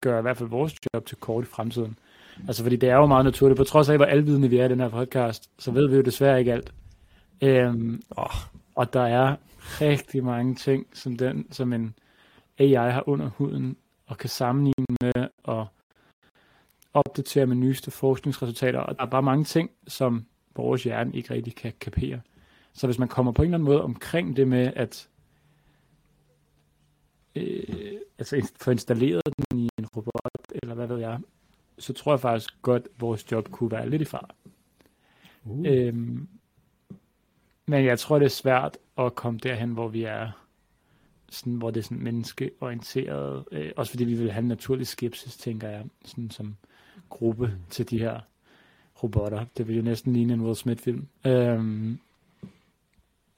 [0.00, 1.98] gøre i hvert fald vores job til kort i fremtiden.
[2.46, 3.56] Altså fordi det er jo meget naturligt.
[3.56, 6.02] På trods af, hvor alvidende vi er i den her podcast, så ved vi jo
[6.02, 6.72] desværre ikke alt.
[7.42, 8.34] Øhm, oh.
[8.74, 9.36] Og der er
[9.80, 11.94] rigtig mange ting, som, den, som en
[12.58, 15.66] AI har under huden, og kan sammenligne med og
[16.94, 18.80] opdatere med nyeste forskningsresultater.
[18.80, 22.20] Og der er bare mange ting, som vores hjerne ikke rigtig kan kapere.
[22.72, 25.08] Så hvis man kommer på en eller anden måde omkring det med at
[27.34, 31.18] øh, altså få installeret den i en robot, eller hvad ved jeg,
[31.78, 34.30] så tror jeg faktisk godt, at vores job kunne være lidt i far.
[35.44, 35.64] Uh.
[35.66, 36.28] Øhm,
[37.66, 40.47] men jeg tror, det er svært at komme derhen, hvor vi er
[41.30, 45.36] sådan, hvor det er sådan menneskeorienteret, øh, også fordi vi vil have en naturlig skepsis,
[45.36, 46.56] tænker jeg, sådan som
[47.08, 47.52] gruppe mm.
[47.70, 48.20] til de her
[49.02, 49.44] robotter.
[49.56, 51.06] Det vil jo næsten ligne en Will Smith-film.
[51.26, 51.98] Øhm,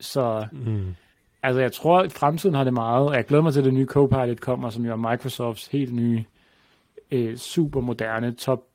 [0.00, 0.94] så mm.
[1.42, 3.74] altså jeg tror, at fremtiden har det meget, og jeg glæder mig til, at det
[3.74, 6.24] nye Copilot kommer, som jo er Microsofts helt nye,
[7.11, 8.66] øh, super moderne, top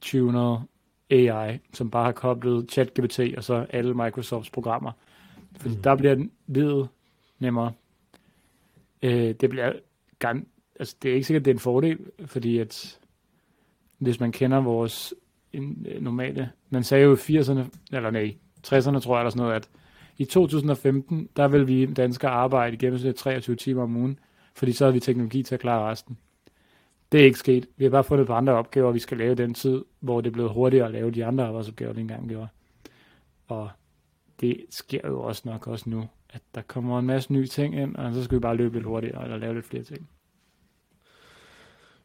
[0.00, 0.66] tuner
[1.10, 4.92] AI, som bare har koblet ChatGPT og så alle Microsofts programmer.
[5.56, 5.82] Fordi mm.
[5.82, 6.88] der bliver livet
[7.38, 7.72] nemmere.
[9.02, 9.72] Øh, det bliver
[10.18, 10.46] gan,
[10.80, 12.98] altså det er ikke sikkert, det er en fordel, fordi at
[13.98, 15.14] hvis man kender vores
[15.52, 17.60] en, normale, man sagde jo i 80'erne,
[17.92, 19.68] eller nej, 60'erne tror jeg, eller sådan noget, at
[20.18, 24.18] i 2015, der vil vi danskere arbejde i gennemsnit 23 timer om ugen,
[24.54, 26.18] fordi så har vi teknologi til at klare resten.
[27.12, 27.66] Det er ikke sket.
[27.76, 30.32] Vi har bare fundet på andre opgaver, vi skal lave den tid, hvor det er
[30.32, 32.48] blevet hurtigere at lave de andre arbejdsopgaver, vi engang gjorde.
[33.46, 33.70] Og
[34.40, 37.96] det sker jo også nok også nu at der kommer en masse nye ting ind,
[37.96, 40.08] og så skal vi bare løbe lidt hurtigere, eller lave lidt flere ting.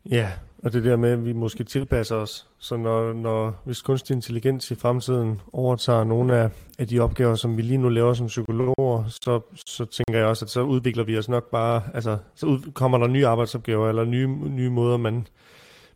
[0.10, 0.32] Ja,
[0.63, 2.48] og det der med, at vi måske tilpasser os.
[2.60, 7.58] Så når, når hvis kunstig intelligens i fremtiden overtager nogle af, af de opgaver, som
[7.58, 11.17] vi lige nu laver som psykologer, så, så tænker jeg også, at så udvikler vi
[11.17, 15.28] os nok bare, altså så ud, kommer der nye arbejdsopgaver, eller nye, nye måder, man,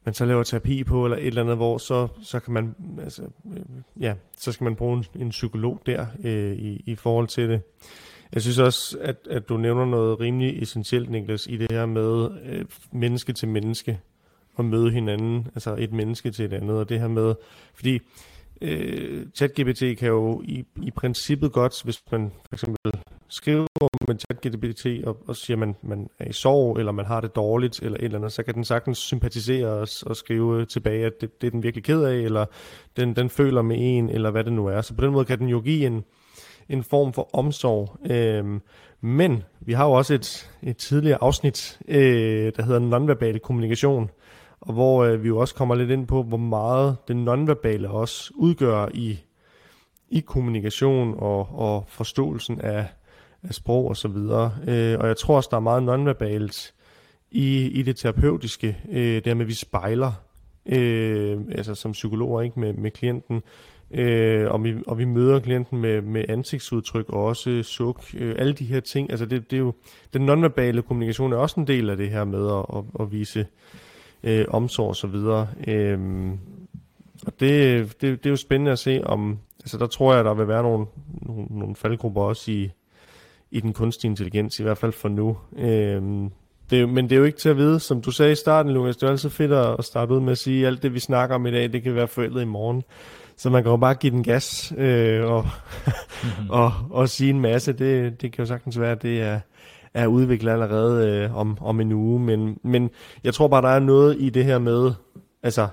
[0.05, 3.21] man så laver terapi på, eller et eller andet, hvor så, så kan man, altså,
[3.53, 3.61] øh,
[3.99, 7.61] ja, så skal man bruge en, en psykolog der øh, i, i forhold til det.
[8.33, 12.29] Jeg synes også, at, at du nævner noget rimelig essentielt, Niklas, i det her med
[12.45, 13.99] øh, menneske til menneske
[14.55, 17.35] og møde hinanden, altså et menneske til et andet, og det her med,
[17.75, 17.99] fordi
[18.61, 23.67] øh, ChatGPT kan jo i, i princippet godt, hvis man for eksempel skriver
[24.07, 27.35] med ChatGPT og, og siger, at man, man er i sorg, eller man har det
[27.35, 31.21] dårligt, eller et eller andet, så kan den sagtens sympatisere os og skrive tilbage, at
[31.21, 32.45] det, det er den virkelig ked af, eller
[32.97, 34.81] den, den føler med en, eller hvad det nu er.
[34.81, 36.03] Så på den måde kan den jo give en,
[36.69, 38.11] en form for omsorg.
[38.11, 38.59] Øh,
[39.01, 44.09] men vi har jo også et, et tidligere afsnit, øh, der hedder nonverbal kommunikation,
[44.61, 48.31] og hvor øh, vi jo også kommer lidt ind på, hvor meget det nonverbale også
[48.35, 49.19] udgør i,
[50.09, 52.87] i kommunikation og, og forståelsen af,
[53.43, 54.51] af sprog og så videre.
[54.67, 56.73] Øh, og jeg tror også, der er meget nonverbalt
[57.31, 60.11] i, i det terapeutiske, øh, der med, at vi spejler,
[60.65, 63.43] øh, altså som psykologer ikke med, med klienten,
[63.91, 68.53] øh, og, vi, og vi møder klienten med, med ansigtsudtryk og også suk, øh, alle
[68.53, 69.11] de her ting.
[69.11, 69.73] Altså det, det er jo,
[70.13, 73.45] den nonverbale kommunikation er også en del af det her med at, at, at vise
[74.23, 75.47] øh, omsorg og så videre.
[75.67, 75.99] Øh,
[77.25, 80.33] og det, det, det er jo spændende at se om, altså der tror jeg, der
[80.33, 80.85] vil være nogle,
[81.21, 82.71] nogle, nogle faldgrupper også i,
[83.51, 85.37] i den kunstige intelligens, i hvert fald for nu.
[85.57, 86.29] Øh,
[86.69, 88.97] det, men det er jo ikke til at vide, som du sagde i starten, Lukas,
[88.97, 91.35] det er altid fedt at starte ud med at sige, at alt det, vi snakker
[91.35, 92.83] om i dag, det kan være forældet i morgen.
[93.37, 96.49] Så man kan jo bare give den gas øh, og, mm-hmm.
[96.59, 97.73] og, og sige en masse.
[97.73, 99.39] Det, det kan jo sagtens være, at det er,
[99.93, 102.19] er udviklet allerede øh, om, om en uge.
[102.19, 102.89] Men, men
[103.23, 104.91] jeg tror bare, der er noget i det her med,
[105.43, 105.67] altså,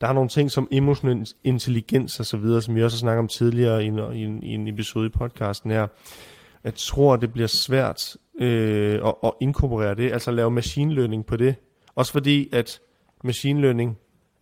[0.00, 3.18] der er nogle ting som emotionel intelligens og så videre, som vi også har snakket
[3.18, 5.86] om tidligere i en, i en, i en episode i podcasten her.
[6.64, 11.36] Jeg tror, det bliver svært øh, at, at inkorporere det, altså lave machine learning på
[11.36, 11.54] det.
[11.94, 12.80] Også fordi, at
[13.24, 13.98] machine learning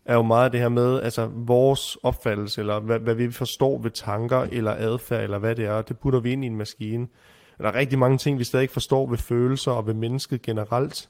[0.09, 3.91] er jo meget det her med, altså vores opfattelse, eller hvad, hvad vi forstår ved
[3.91, 7.07] tanker, eller adfærd, eller hvad det er, det putter vi ind i en maskine.
[7.59, 11.09] Der er rigtig mange ting, vi stadig ikke forstår ved følelser og ved mennesket generelt.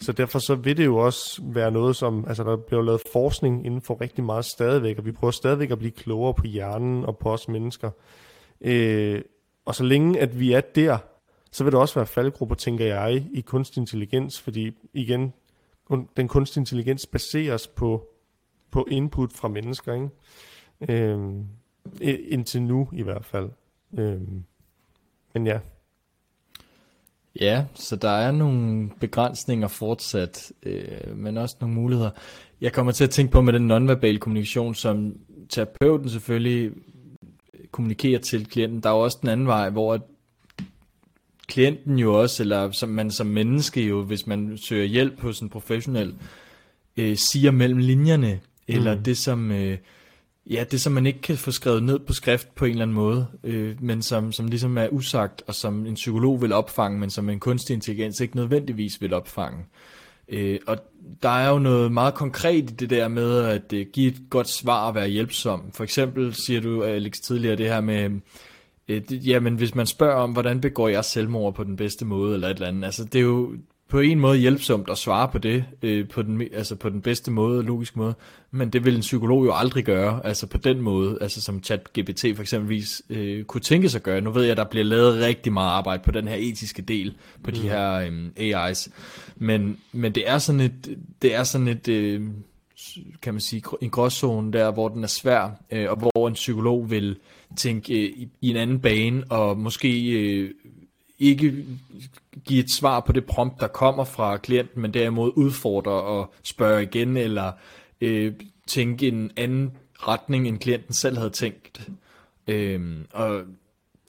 [0.00, 3.66] Så derfor så vil det jo også være noget, som, altså der bliver lavet forskning
[3.66, 7.18] inden for rigtig meget stadigvæk, og vi prøver stadigvæk at blive klogere på hjernen og
[7.18, 7.90] på os mennesker.
[8.60, 9.22] Øh,
[9.64, 10.98] og så længe at vi er der,
[11.52, 15.32] så vil der også være faldgrupper, tænker jeg, i kunstig intelligens, fordi igen,
[16.16, 18.08] den kunstig intelligens baseres på,
[18.76, 20.08] på input fra mennesker, ikke?
[20.88, 21.44] Øhm,
[22.30, 23.48] indtil nu i hvert fald.
[23.98, 24.44] Øhm,
[25.34, 25.58] men ja.
[27.40, 32.10] Ja, så der er nogle begrænsninger fortsat, øh, men også nogle muligheder.
[32.60, 35.16] Jeg kommer til at tænke på med den nonverbale kommunikation, som
[35.48, 36.72] terapeuten selvfølgelig
[37.70, 38.82] kommunikerer til klienten.
[38.82, 40.06] Der er jo også den anden vej, hvor
[41.46, 45.48] klienten jo også, eller som man som menneske jo, hvis man søger hjælp hos en
[45.48, 46.14] professionel,
[46.96, 49.02] øh, siger mellem linjerne, eller mm.
[49.02, 49.50] det som...
[49.50, 49.78] Øh,
[50.50, 52.94] Ja, det som man ikke kan få skrevet ned på skrift på en eller anden
[52.94, 57.10] måde, øh, men som, som ligesom er usagt, og som en psykolog vil opfange, men
[57.10, 59.64] som en kunstig intelligens ikke nødvendigvis vil opfange.
[60.28, 60.78] Øh, og
[61.22, 64.48] der er jo noget meget konkret i det der med at øh, give et godt
[64.48, 65.72] svar og være hjælpsom.
[65.72, 68.10] For eksempel siger du, Alex, tidligere det her med,
[68.88, 72.34] øh, det, jamen hvis man spørger om, hvordan begår jeg selvmord på den bedste måde,
[72.34, 73.56] eller et eller andet, altså det er jo,
[73.88, 77.30] på en måde hjælpsomt at svare på det, øh, på, den, altså på den bedste
[77.30, 78.14] måde, logisk måde,
[78.50, 82.20] men det vil en psykolog jo aldrig gøre, altså på den måde, altså som ChatGPT
[82.34, 84.20] for eksempelvis øh, kunne tænke sig at gøre.
[84.20, 87.16] Nu ved jeg, at der bliver lavet rigtig meget arbejde på den her etiske del,
[87.44, 87.56] på mm.
[87.56, 88.90] de her øh, AI's,
[89.36, 92.22] men, men det er sådan et, det er sådan et øh,
[93.22, 96.90] kan man sige, en gråzone der, hvor den er svær, øh, og hvor en psykolog
[96.90, 97.16] vil
[97.56, 100.50] tænke øh, i, i en anden bane, og måske øh,
[101.18, 101.64] ikke
[102.44, 106.82] give et svar på det prompt, der kommer fra klienten, men derimod udfordre og spørge
[106.82, 107.52] igen, eller
[108.00, 108.32] øh,
[108.66, 111.88] tænke en anden retning, end klienten selv havde tænkt.
[112.48, 113.44] Øh, og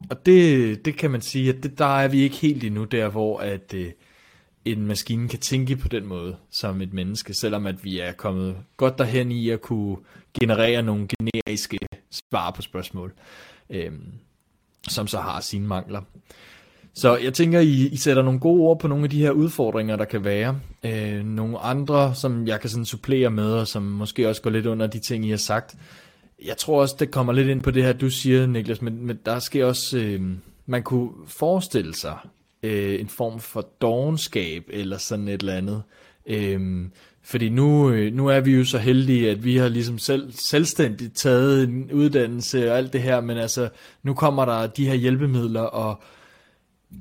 [0.09, 3.09] og det, det kan man sige, at det, der er vi ikke helt endnu der,
[3.09, 3.91] hvor at øh,
[4.65, 8.57] en maskine kan tænke på den måde som et menneske, selvom at vi er kommet
[8.77, 9.97] godt derhen i at kunne
[10.39, 11.79] generere nogle generiske
[12.11, 13.13] svar på spørgsmål,
[13.69, 13.91] øh,
[14.87, 16.01] som så har sine mangler.
[16.97, 19.95] Så jeg tænker, I, I sætter nogle gode ord på nogle af de her udfordringer,
[19.95, 20.59] der kan være.
[20.85, 24.65] Øh, nogle andre, som jeg kan sådan supplere med, og som måske også går lidt
[24.65, 25.75] under de ting, I har sagt.
[26.45, 29.19] Jeg tror også, det kommer lidt ind på det her, du siger, Niklas, men, men
[29.25, 30.21] der skal også, øh,
[30.65, 32.17] man kunne forestille sig
[32.63, 35.83] øh, en form for dogenskab, eller sådan et eller andet.
[36.27, 36.85] Øh,
[37.23, 41.15] fordi nu, øh, nu er vi jo så heldige, at vi har ligesom selv, selvstændigt
[41.15, 43.69] taget en uddannelse og alt det her, men altså,
[44.03, 46.01] nu kommer der de her hjælpemidler, og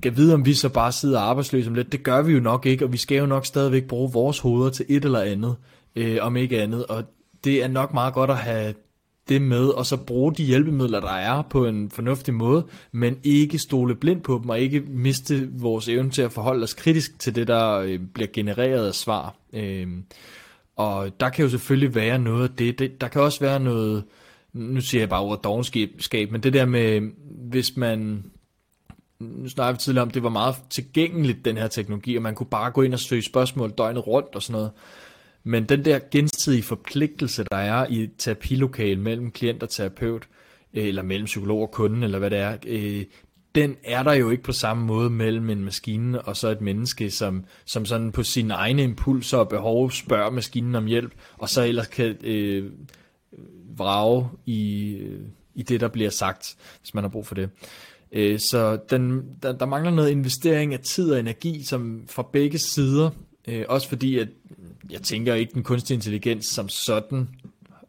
[0.02, 1.92] kan vide, om vi så bare sidder arbejdsløse om lidt.
[1.92, 4.70] Det gør vi jo nok ikke, og vi skal jo nok stadigvæk bruge vores hoveder
[4.70, 5.56] til et eller andet,
[5.96, 6.86] øh, om ikke andet.
[6.86, 7.04] Og
[7.44, 8.74] det er nok meget godt at have
[9.28, 13.58] det med, og så bruge de hjælpemidler, der er på en fornuftig måde, men ikke
[13.58, 17.34] stole blind på dem, og ikke miste vores evne til at forholde os kritisk til
[17.34, 19.36] det, der øh, bliver genereret af svar.
[19.52, 19.88] Øh,
[20.76, 22.78] og der kan jo selvfølgelig være noget af det.
[22.78, 23.00] det.
[23.00, 24.04] Der kan også være noget,
[24.52, 27.00] nu siger jeg bare ordet dogenskab, men det der med,
[27.50, 28.24] hvis man
[29.20, 32.46] nu snakker vi tidligere om, det var meget tilgængeligt, den her teknologi, og man kunne
[32.46, 34.70] bare gå ind og søge spørgsmål døgnet rundt og sådan noget.
[35.44, 40.28] Men den der gensidige forpligtelse, der er i et terapilokale mellem klient og terapeut,
[40.74, 43.04] øh, eller mellem psykolog og kunde, eller hvad det er, øh,
[43.54, 47.10] den er der jo ikke på samme måde mellem en maskine og så et menneske,
[47.10, 51.62] som, som sådan på sine egne impulser og behov spørger maskinen om hjælp, og så
[51.62, 52.70] ellers kan øh,
[53.76, 55.20] vrage i, øh,
[55.54, 57.50] i det, der bliver sagt, hvis man har brug for det.
[58.12, 62.58] Øh, så den, der, der mangler noget investering af tid og energi som fra begge
[62.58, 63.10] sider.
[63.48, 64.28] Øh, også fordi, at
[64.90, 67.28] jeg tænker ikke den kunstige intelligens som sådan.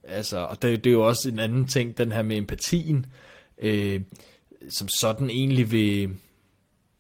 [0.04, 3.06] Altså, og det, det er jo også en anden ting, den her med empatien,
[3.62, 4.02] øh,
[4.70, 6.10] som sådan egentlig vil,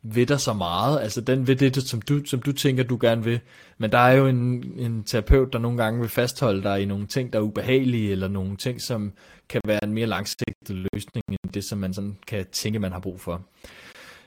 [0.04, 1.00] ved dig så meget.
[1.02, 3.40] Altså den ved det, som du, som du tænker, du gerne vil.
[3.78, 7.08] Men der er jo en, en terapeut, der nogle gange vil fastholde dig i nogle
[7.08, 9.14] ting, der er ubehagelige, eller nogle ting, som
[9.50, 13.00] kan være en mere langsigtet løsning, end det, som man sådan kan tænke, man har
[13.00, 13.42] brug for.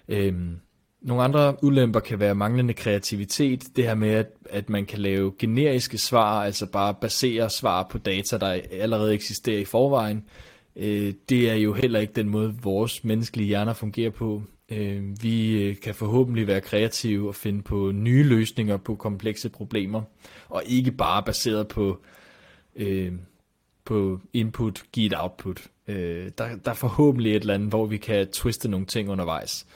[0.08, 0.60] Øhm,
[1.02, 5.32] Nogle andre ulemper kan være manglende kreativitet, det her med, at, at man kan lave
[5.38, 10.24] generiske svar, altså bare basere svar på data, der allerede eksisterer i forvejen.
[10.76, 14.42] Øh, det er jo heller ikke den måde, vores menneskelige hjerner fungerer på.
[14.70, 20.02] Øh, vi øh, kan forhåbentlig være kreative og finde på nye løsninger på komplekse problemer,
[20.48, 21.98] og ikke bare baseret på,
[22.76, 23.12] øh,
[23.84, 25.66] på input, give et output.
[25.88, 29.66] Øh, der, der er forhåbentlig et eller andet, hvor vi kan twiste nogle ting undervejs.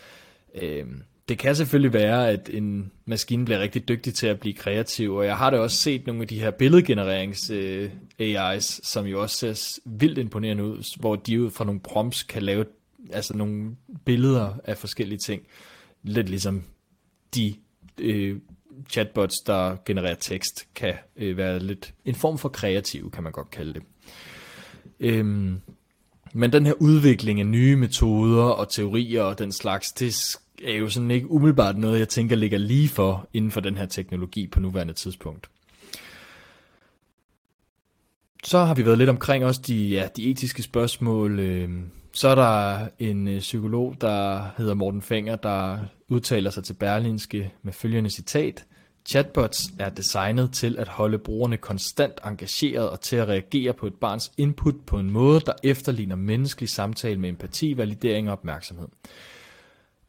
[0.63, 0.87] Øh,
[1.29, 5.27] det kan selvfølgelig være, at en maskine bliver rigtig dygtig til at blive kreativ, og
[5.27, 7.91] jeg har da også set nogle af de her billedgenererings øh,
[8.21, 12.43] AI's, som jo også ser vildt imponerende ud, hvor de ud fra nogle prompts kan
[12.43, 12.65] lave
[13.13, 15.43] altså nogle billeder af forskellige ting.
[16.03, 16.65] Lidt ligesom
[17.35, 17.55] de
[18.01, 18.39] øh,
[18.91, 23.51] chatbots, der genererer tekst, kan øh, være lidt en form for kreativ, kan man godt
[23.51, 23.83] kalde det.
[25.01, 25.61] Øhm,
[26.33, 30.89] men den her udvikling af nye metoder og teorier og den slags, det er jo
[30.89, 34.61] sådan ikke umiddelbart noget, jeg tænker ligger lige for inden for den her teknologi på
[34.61, 35.51] nuværende tidspunkt.
[38.45, 41.39] Så har vi været lidt omkring også de, ja, de etiske spørgsmål.
[41.39, 41.71] Øh,
[42.15, 47.53] så er der en øh, psykolog, der hedder Morten Fenger, der udtaler sig til Berlinske
[47.63, 48.65] med følgende citat.
[49.07, 53.95] Chatbots er designet til at holde brugerne konstant engageret og til at reagere på et
[53.95, 58.89] barns input på en måde, der efterligner menneskelig samtale med empati, validering og opmærksomhed.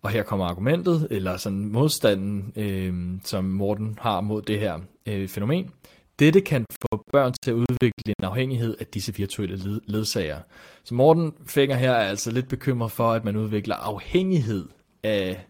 [0.02, 5.28] Og her kommer argumentet, eller sådan modstanden, øh, som Morten har mod det her øh,
[5.28, 5.72] fænomen.
[6.20, 10.40] Dette kan få børn til at udvikle en afhængighed af disse virtuelle ledsager.
[10.84, 14.66] Så Morten Fenger her er altså lidt bekymret for, at man udvikler afhængighed
[15.04, 15.46] af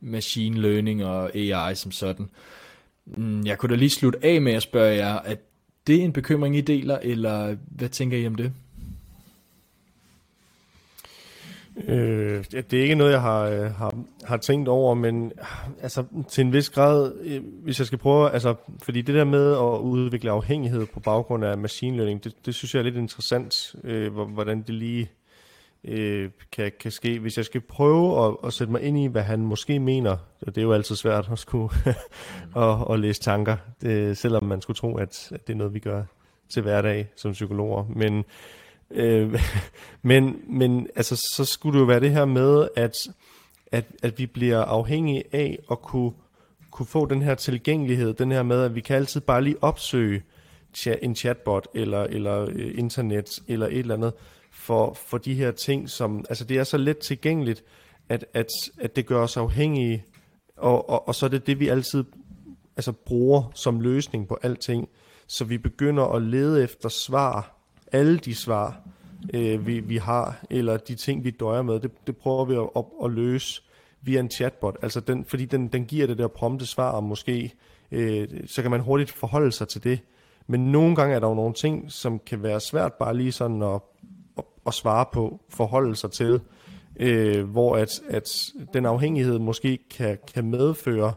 [0.00, 2.28] machine learning og AI som sådan.
[3.06, 5.38] Mm, jeg kunne da lige slutte af med at spørge jer, at
[5.86, 8.52] det er en bekymring, I deler, eller hvad tænker I om det?
[11.86, 15.32] Øh, det er ikke noget, jeg har, øh, har, har tænkt over, men
[15.82, 19.52] altså, til en vis grad, øh, hvis jeg skal prøve, altså, fordi det der med
[19.52, 23.74] at udvikle afhængighed på baggrund af machine learning, det, det synes jeg er lidt interessant,
[23.84, 25.10] øh, hvordan det lige
[25.84, 27.18] øh, kan, kan ske.
[27.18, 30.54] Hvis jeg skal prøve at, at sætte mig ind i, hvad han måske mener, og
[30.54, 31.74] det er jo altid svært at skulle
[32.64, 35.78] at, at læse tanker, det, selvom man skulle tro, at, at det er noget, vi
[35.78, 36.02] gør
[36.48, 38.24] til hverdag som psykologer, men
[38.90, 39.40] Øh,
[40.02, 42.94] men, men altså, så skulle det jo være det her med, at,
[43.72, 46.12] at, at vi bliver afhængige af at kunne,
[46.70, 50.22] kunne få den her tilgængelighed, den her med, at vi kan altid bare lige opsøge
[51.02, 54.12] en chatbot, eller, eller øh, internet, eller et eller andet,
[54.50, 57.64] for, for de her ting, som, altså det er så let tilgængeligt,
[58.08, 58.46] at, at,
[58.80, 60.04] at det gør os afhængige,
[60.56, 62.04] og, og, og så er det det, vi altid
[62.76, 64.88] altså, bruger som løsning på alting,
[65.26, 67.57] så vi begynder at lede efter svar,
[67.92, 68.80] alle de svar,
[69.34, 72.68] øh, vi, vi har, eller de ting, vi døjer med, det, det prøver vi at,
[72.76, 73.62] at, at løse
[74.02, 74.76] via en chatbot.
[74.82, 77.54] Altså den, fordi den, den giver det der prompte svar, og måske
[77.92, 80.00] øh, så kan man hurtigt forholde sig til det.
[80.46, 83.62] Men nogle gange er der jo nogle ting, som kan være svært bare lige sådan
[83.62, 83.80] at,
[84.38, 86.40] at, at svare på, forholde sig til,
[86.96, 91.12] øh, hvor at, at den afhængighed måske kan, kan medføre,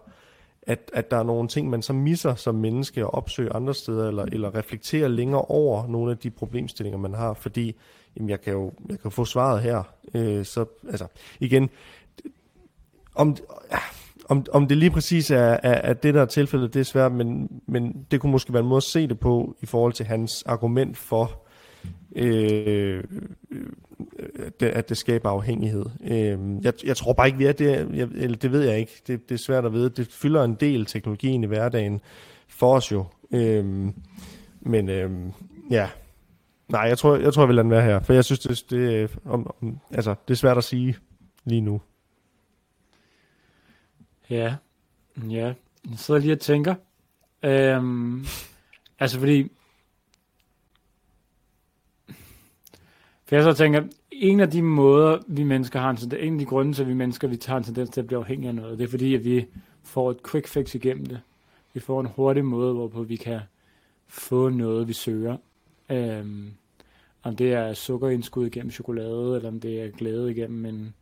[0.72, 4.08] at, at der er nogle ting, man så misser som menneske at opsøge andre steder,
[4.08, 7.76] eller, eller reflektere længere over nogle af de problemstillinger, man har, fordi
[8.16, 9.84] jamen, jeg, kan jo jeg kan få svaret her.
[10.14, 11.08] Øh, så altså,
[11.40, 11.70] igen,
[13.16, 13.38] om,
[14.26, 17.12] om, om det lige præcis er, er, er det, der er tilfældet, det er svært,
[17.12, 20.06] men, men det kunne måske være en måde at se det på, i forhold til
[20.06, 21.41] hans argument for,
[22.16, 23.04] øh,
[24.60, 25.86] det, at det skaber afhængighed.
[26.04, 29.02] Øh, jeg, jeg tror bare ikke, vi er det, jeg, eller det ved jeg ikke,
[29.08, 29.90] det, det er svært at vide.
[29.90, 32.02] Det fylder en del teknologien i hverdagen
[32.48, 33.06] for os jo.
[33.34, 33.66] Øh,
[34.62, 35.12] men øh,
[35.72, 35.90] ja,
[36.68, 38.66] nej, jeg tror, jeg tror, jeg vil lade den være her, for jeg synes, det,
[38.70, 40.96] det, øh, om, om, altså, det er svært at sige
[41.46, 41.82] lige nu.
[44.30, 44.56] Ja,
[45.30, 45.54] ja.
[45.90, 46.76] Jeg sidder lige og tænker.
[47.44, 48.26] Øhm,
[49.00, 49.52] altså fordi
[53.32, 56.40] For jeg så tænker, en af de måder, vi mennesker har en tendens, en af
[56.40, 58.56] de grunde til, at vi mennesker vi tager en tendens til at blive afhængige af
[58.56, 59.46] noget, det er fordi, at vi
[59.84, 61.20] får et quick fix igennem det.
[61.74, 63.40] Vi får en hurtig måde, hvorpå vi kan
[64.08, 65.38] få noget, vi søger.
[65.90, 66.52] Øhm,
[67.24, 70.94] om det er sukkerindskud igennem chokolade, eller om det er glæde igennem en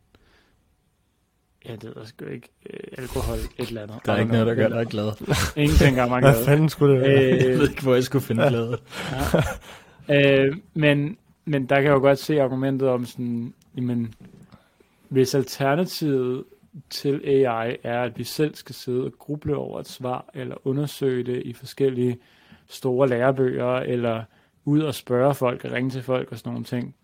[1.68, 2.48] Ja, det er sgu ikke.
[2.70, 3.96] Øh, alkohol, et eller andet.
[4.06, 5.12] Der er ikke noget, der gør dig glad.
[5.56, 6.34] Ingenting gør mig glad.
[6.34, 7.32] Hvad fanden skulle det være?
[7.32, 8.78] Øh, jeg ved ikke, hvor jeg skulle finde glæde.
[10.08, 10.46] ja.
[10.46, 14.14] øh, men, men der kan jeg jo godt se argumentet om sådan, jamen,
[15.08, 16.44] hvis alternativet
[16.90, 21.24] til AI er, at vi selv skal sidde og gruble over et svar, eller undersøge
[21.24, 22.18] det i forskellige
[22.68, 24.24] store lærebøger, eller
[24.64, 26.94] ud og spørge folk, og ringe til folk og sådan nogle ting,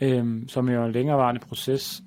[0.00, 2.02] øhm, som er jo en længerevarende proces,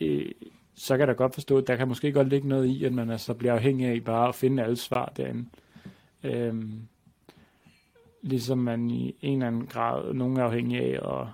[0.00, 0.30] øh,
[0.74, 2.92] så kan jeg da godt forstå, at der kan måske godt ligge noget i, at
[2.92, 5.44] man altså bliver afhængig af bare at finde alle svar derinde.
[6.24, 6.88] Øhm,
[8.24, 11.30] ligesom man i en eller anden grad, nogen er afhængig af, og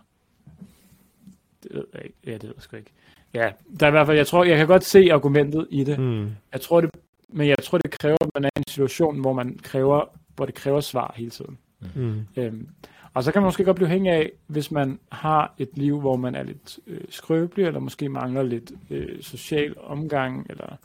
[1.62, 2.92] det ved jeg ikke, ja, det ved jeg sgu ikke.
[3.34, 5.98] Ja, der er i hvert fald, jeg tror, jeg kan godt se argumentet i det.
[5.98, 6.30] Mm.
[6.52, 6.90] Jeg tror det,
[7.28, 10.04] men jeg tror, det kræver, at man er i en situation, hvor man kræver,
[10.36, 11.58] hvor det kræver svar hele tiden.
[11.94, 12.26] Mm.
[12.36, 12.68] Øhm,
[13.14, 16.16] og så kan man måske godt blive hængig af, hvis man har et liv, hvor
[16.16, 20.76] man er lidt øh, skrøbelig, eller måske mangler lidt øh, social omgang, eller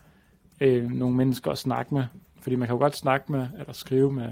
[0.62, 2.04] øh, nogle mennesker at snakke med.
[2.42, 4.30] Fordi man kan jo godt snakke med, eller skrive med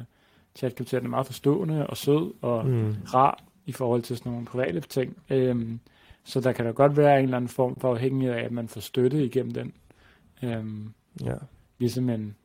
[0.55, 2.95] ChatGPT, er meget forstående og sød og Mm.
[3.13, 5.17] rar i forhold til sådan nogle private ting.
[5.29, 5.79] Øhm,
[6.23, 8.67] så der kan da godt være en eller anden form for afhængighed af, at man
[8.67, 9.73] får støtte igennem den.
[10.43, 10.93] Øhm,
[11.25, 11.35] Ja.
[11.79, 12.35] ligesom en,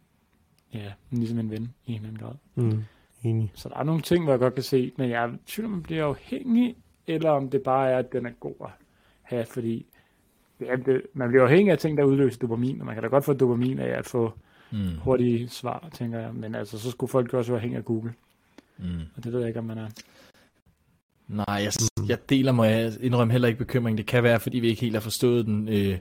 [0.75, 2.35] ja, ligesom en ven i en eller anden grad.
[2.55, 2.85] Mm.
[3.23, 3.53] Enig.
[3.55, 5.71] Så der er nogle ting, hvor jeg godt kan se, men jeg er tvivl, om
[5.73, 8.71] man bliver afhængig, eller om det bare er, at den er god at
[9.23, 9.87] have, fordi
[10.61, 13.25] ja, det, man bliver afhængig af ting, der udløser dopamin, og man kan da godt
[13.25, 14.33] få dopamin af at få
[14.71, 14.99] Mm.
[14.99, 18.13] hurtige svar, tænker jeg, men altså, så skulle folk også være afhængige af Google,
[18.79, 19.01] Mm.
[19.17, 19.89] og det ved jeg ikke, om man er.
[21.29, 21.73] Nej, jeg,
[22.09, 23.99] jeg deler mig indrømme heller ikke bekymring.
[23.99, 25.69] Det kan være, fordi vi ikke helt har forstået den.
[25.69, 25.99] Øh,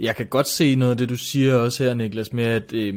[0.00, 2.94] jeg kan godt se noget af det, du siger også her, Niklas, med at, øh,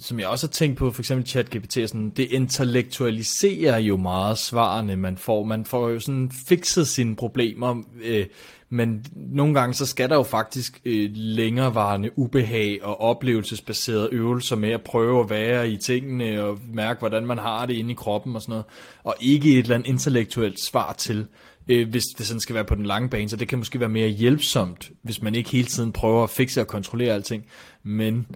[0.00, 4.96] som jeg også har tænkt på, for eksempel ChatGPT, sådan, det intellektualiserer jo meget svarene,
[4.96, 5.44] man får.
[5.44, 8.26] Man får jo sådan fikset sine problemer, øh,
[8.68, 14.70] men nogle gange så skal der jo faktisk øh, længerevarende ubehag og oplevelsesbaserede øvelser med
[14.70, 18.36] at prøve at være i tingene og mærke, hvordan man har det inde i kroppen
[18.36, 18.64] og sådan noget,
[19.04, 21.26] og ikke et eller andet intellektuelt svar til,
[21.70, 23.88] øh, hvis det sådan skal være på den lange bane, så det kan måske være
[23.88, 27.46] mere hjælpsomt, hvis man ikke hele tiden prøver at fikse og kontrollere alting,
[27.82, 28.26] men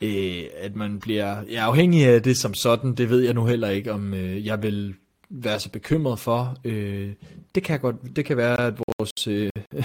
[0.00, 3.68] øh, at man bliver ja, afhængig af det som sådan, det ved jeg nu heller
[3.68, 4.94] ikke, om øh, jeg vil
[5.30, 6.56] være så bekymret for.
[6.64, 7.12] Øh,
[7.54, 9.50] det kan godt, det kan være, at vores øh,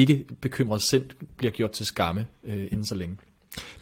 [0.00, 1.04] ikke bekymrede sind
[1.36, 3.16] bliver gjort til skamme øh, inden så længe.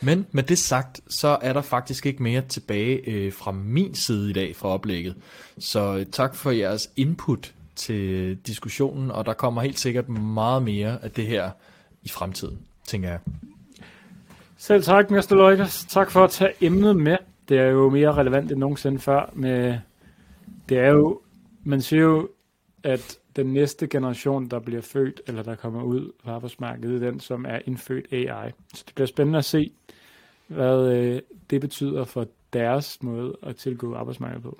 [0.01, 4.31] Men med det sagt, så er der faktisk ikke mere tilbage øh, fra min side
[4.31, 5.17] i dag fra oplægget.
[5.59, 11.05] Så øh, tak for jeres input til diskussionen, og der kommer helt sikkert meget mere
[11.05, 11.51] af det her
[12.03, 13.19] i fremtiden, tænker jeg.
[14.57, 15.35] Selv tak, Mr.
[15.35, 15.85] Løjkers.
[15.85, 17.17] Tak for at tage emnet med.
[17.49, 19.31] Det er jo mere relevant end nogensinde før.
[19.33, 19.79] Med,
[20.69, 21.21] det er jo,
[21.65, 22.29] man siger jo,
[22.83, 27.21] at den næste generation, der bliver født, eller der kommer ud på arbejdsmarkedet, er den,
[27.21, 28.51] som er indfødt AI.
[28.75, 29.73] Så det bliver spændende at se,
[30.47, 34.59] hvad øh, det betyder for deres måde at tilgå arbejdsmarkedet på.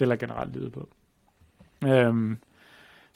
[0.00, 0.88] Eller generelt livet på.
[1.84, 2.38] Øhm,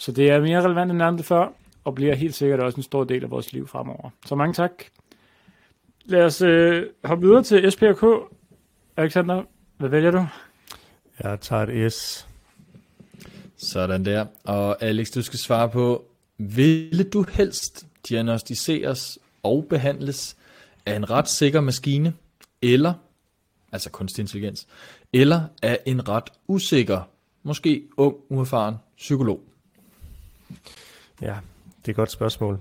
[0.00, 1.52] så det er mere relevant end nærmest før,
[1.84, 4.10] og bliver helt sikkert også en stor del af vores liv fremover.
[4.26, 4.70] Så mange tak.
[6.04, 8.32] Lad os øh, hoppe videre til SPRK.
[8.96, 9.42] Alexander,
[9.76, 10.26] hvad vælger du?
[11.22, 12.28] Jeg tager et S.
[13.56, 14.26] Sådan der.
[14.44, 16.04] Og Alex, du skal svare på,
[16.38, 20.36] ville du helst diagnostiseres og behandles
[20.86, 22.14] af en ret sikker maskine,
[22.62, 22.94] eller,
[23.72, 24.66] altså kunstig intelligens,
[25.12, 27.02] eller af en ret usikker,
[27.42, 29.49] måske ung, uerfaren psykolog?
[31.22, 31.34] Ja,
[31.80, 32.58] det er et godt spørgsmål.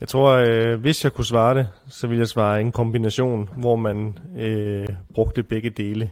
[0.00, 3.76] Jeg tror, øh, hvis jeg kunne svare det, så ville jeg svare en kombination, hvor
[3.76, 6.10] man øh, brugte begge dele.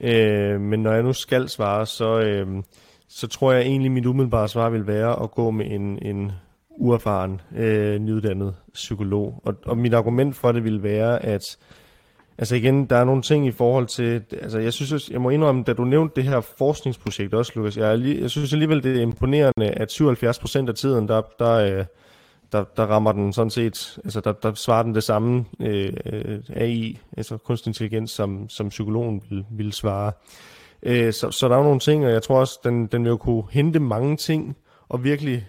[0.00, 2.62] Øh, men når jeg nu skal svare, så, øh,
[3.08, 6.32] så tror jeg egentlig, mit umiddelbare svar vil være at gå med en, en
[6.70, 9.42] uerfaren, øh, nyuddannet psykolog.
[9.44, 11.58] Og, og mit argument for det vil være, at
[12.38, 15.62] Altså igen, der er nogle ting i forhold til, altså jeg synes, jeg må indrømme,
[15.62, 18.96] da du nævnte det her forskningsprojekt også, Lukas, jeg, er lige, jeg synes alligevel, det
[18.96, 21.84] er imponerende, at 77% af tiden, der, der, øh,
[22.52, 25.92] der, der rammer den sådan set, altså der, der svarer den det samme øh,
[26.54, 30.12] AI, altså kunstig intelligens, som, som psykologen ville, vil svare.
[30.82, 33.10] Øh, så, så der er jo nogle ting, og jeg tror også, den, den vil
[33.10, 34.56] jo kunne hente mange ting,
[34.88, 35.46] og virkelig,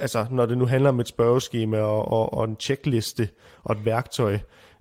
[0.00, 3.28] altså når det nu handler om et spørgeskema og, og, og en checkliste
[3.64, 4.38] og et værktøj,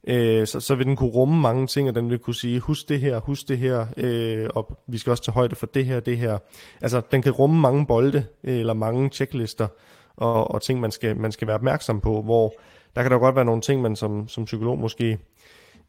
[0.08, 2.89] øh, så, så vil den kunne rumme mange ting, og den vil kunne sige, husk
[2.89, 5.99] det her, husk det her, øh, og vi skal også tage højde for det her,
[5.99, 6.38] det her.
[6.82, 9.68] Altså, den kan rumme mange bolde, øh, eller mange checklister,
[10.16, 12.54] og, og ting, man skal, man skal være opmærksom på, hvor
[12.95, 15.20] der kan der godt være nogle ting, man som, som psykolog måske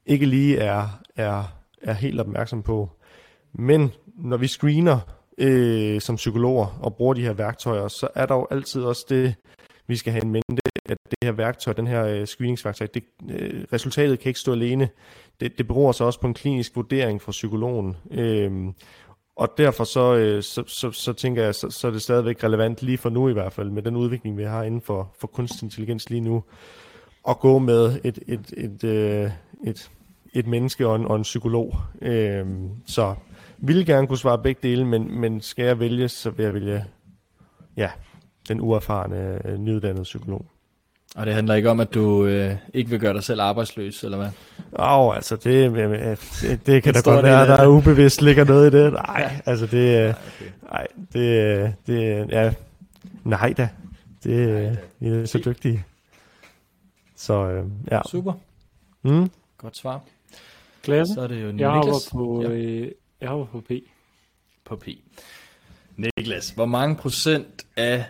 [0.06, 1.44] ikke lige er, er,
[1.82, 2.90] er helt opmærksom på.
[3.52, 4.98] Men når vi screener
[5.38, 9.34] øh, som psykologer og bruger de her værktøjer, så er der jo altid også det,
[9.86, 13.64] vi skal have en mente, at det her værktøj, den her øh, screeningsværktøj, det, øh,
[13.72, 14.88] resultatet kan ikke stå alene.
[15.40, 17.96] Det, det beror så også på en klinisk vurdering fra psykologen.
[18.10, 18.72] Øh,
[19.36, 22.82] og derfor så, øh, så, så, så tænker jeg, så, så er det stadigvæk relevant
[22.82, 25.62] lige for nu i hvert fald, med den udvikling, vi har inden for, for kunstig
[25.62, 26.44] intelligens lige nu,
[27.28, 29.30] at gå med et, et, et, øh,
[29.64, 29.90] et,
[30.32, 31.76] et menneske og en, og en psykolog.
[32.02, 32.46] Øh,
[32.86, 33.14] så
[33.58, 36.84] vil gerne kunne svare begge dele, men, men skal jeg vælge, så vil jeg vælge
[37.76, 37.90] ja,
[38.48, 40.46] den uerfarne, øh, nyuddannede psykolog.
[41.16, 44.16] Og det handler ikke om, at du øh, ikke vil gøre dig selv arbejdsløs, eller
[44.18, 44.28] hvad?
[44.78, 45.72] Åh, oh, altså det,
[46.42, 47.48] det, det kan da godt være, det.
[47.48, 48.92] der er ubevidst ligger noget i det.
[49.08, 50.50] Nej, altså det, okay.
[50.62, 52.54] nej, det, det, ja,
[53.24, 53.68] nej da.
[54.24, 55.84] Det, I er så dygtige.
[57.16, 58.00] Så øh, ja.
[58.10, 58.32] Super.
[59.02, 59.30] Mm.
[59.58, 60.00] Godt svar.
[60.82, 61.14] Klasse.
[61.14, 62.48] Så er det jo Jeg Niklas på, Ja.
[62.48, 62.90] øh,
[63.20, 63.70] jeg hopper på P.
[64.64, 64.88] på P.
[65.96, 68.04] Niklas, hvor mange procent af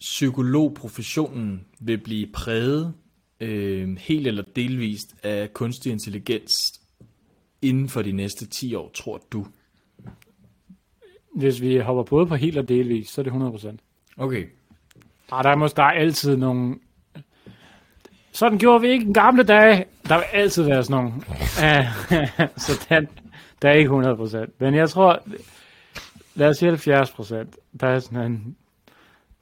[0.00, 2.94] psykologprofessionen vil blive præget
[3.40, 6.80] øh, helt eller delvist af kunstig intelligens
[7.62, 9.46] inden for de næste 10 år, tror du?
[11.34, 13.76] Hvis vi hopper både på helt og delvis, så er det 100%.
[14.16, 14.46] Okay.
[15.32, 16.78] Ah, der er måske der er altid nogle...
[18.32, 19.84] Sådan gjorde vi ikke i gamle dage.
[20.08, 21.22] Der vil altid være sådan nogle.
[22.66, 23.08] Så den,
[23.62, 23.90] der er ikke
[24.46, 24.50] 100%.
[24.58, 25.22] Men jeg tror,
[26.34, 27.34] lad os sige 70%.
[27.80, 28.56] Der er sådan en...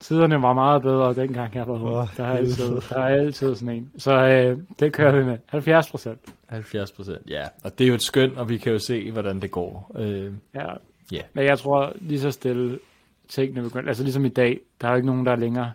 [0.00, 1.84] Tiderne var meget bedre, dengang jeg var ung.
[1.84, 3.92] Åh, der, er altid, der er altid sådan en.
[3.98, 5.38] Så øh, det kører vi med.
[5.54, 6.32] 70%.
[6.46, 7.44] 70 procent, ja.
[7.64, 9.92] Og det er jo et skøn, og vi kan jo se, hvordan det går.
[9.98, 10.72] Øh, Ja.
[11.12, 11.22] Ja.
[11.32, 12.78] Men jeg tror lige så stille
[13.28, 15.72] tingene begynder, altså ligesom i dag, der er jo ikke nogen, der længere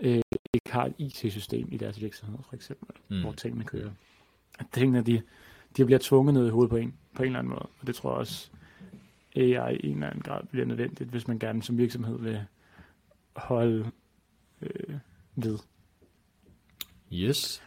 [0.00, 0.20] øh,
[0.54, 2.88] ikke har et IT-system i deres virksomhed, for eksempel.
[3.08, 3.20] Mm.
[3.22, 3.90] hvor tingene kører.
[4.58, 5.22] At tingene, de,
[5.76, 7.68] de bliver tvunget ned i hovedet på en, på en eller anden måde.
[7.80, 8.48] Og det tror jeg også,
[9.36, 12.40] AI i en eller anden grad bliver nødvendigt, hvis man gerne som virksomhed vil
[13.36, 13.90] holde
[14.62, 14.94] øh,
[15.36, 15.58] ved.
[17.12, 17.62] Yes.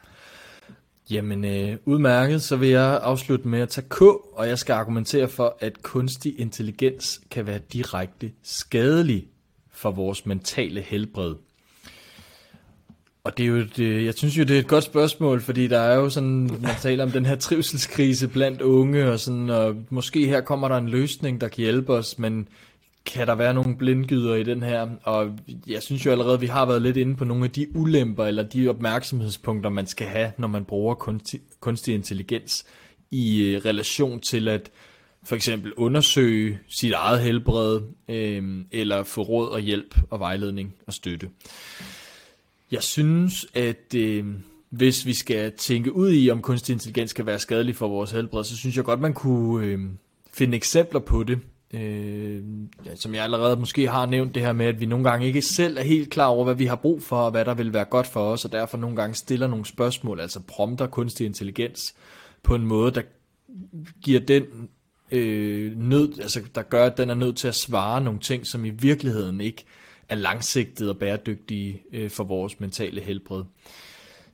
[1.10, 5.30] Jamen, øh, udmærket, så vil jeg afslutte med at tage K, og jeg skal argumentere
[5.30, 9.28] for, at kunstig intelligens kan være direkte skadelig
[9.72, 11.36] for vores mentale helbred.
[13.24, 15.68] Og det er jo et, øh, jeg synes jo, det er et godt spørgsmål, fordi
[15.68, 19.76] der er jo sådan, man taler om den her trivselskrise blandt unge, og sådan, og
[19.90, 22.48] måske her kommer der en løsning, der kan hjælpe os, men
[23.06, 24.90] kan der være nogle blindgyder i den her?
[25.04, 25.32] Og
[25.68, 28.44] jeg synes jo allerede, vi har været lidt inde på nogle af de ulemper, eller
[28.44, 32.66] de opmærksomhedspunkter, man skal have, når man bruger kunstig, kunstig intelligens
[33.12, 34.72] i øh, relation til at
[35.24, 40.94] for eksempel undersøge sit eget helbred, øh, eller få råd og hjælp og vejledning og
[40.94, 41.30] støtte.
[42.72, 44.26] Jeg synes, at øh,
[44.70, 48.44] hvis vi skal tænke ud i, om kunstig intelligens kan være skadelig for vores helbred,
[48.44, 49.80] så synes jeg godt, man kunne øh,
[50.34, 51.40] finde eksempler på det.
[51.74, 52.44] Øh,
[52.86, 55.42] ja, som jeg allerede måske har nævnt det her med, at vi nogle gange ikke
[55.42, 57.86] selv er helt klar over, hvad vi har brug for, og hvad der vil være
[57.86, 61.96] godt for os, og derfor nogle gange stiller nogle spørgsmål, altså prompter kunstig intelligens
[62.44, 63.02] på en måde, der
[64.02, 64.44] giver den
[65.12, 68.66] øh, nød, altså der gør, at den er nødt til at svare nogle ting, som
[68.66, 69.66] i virkeligheden ikke
[70.10, 73.44] er langsigtede og bæredygtige øh, for vores mentale helbred.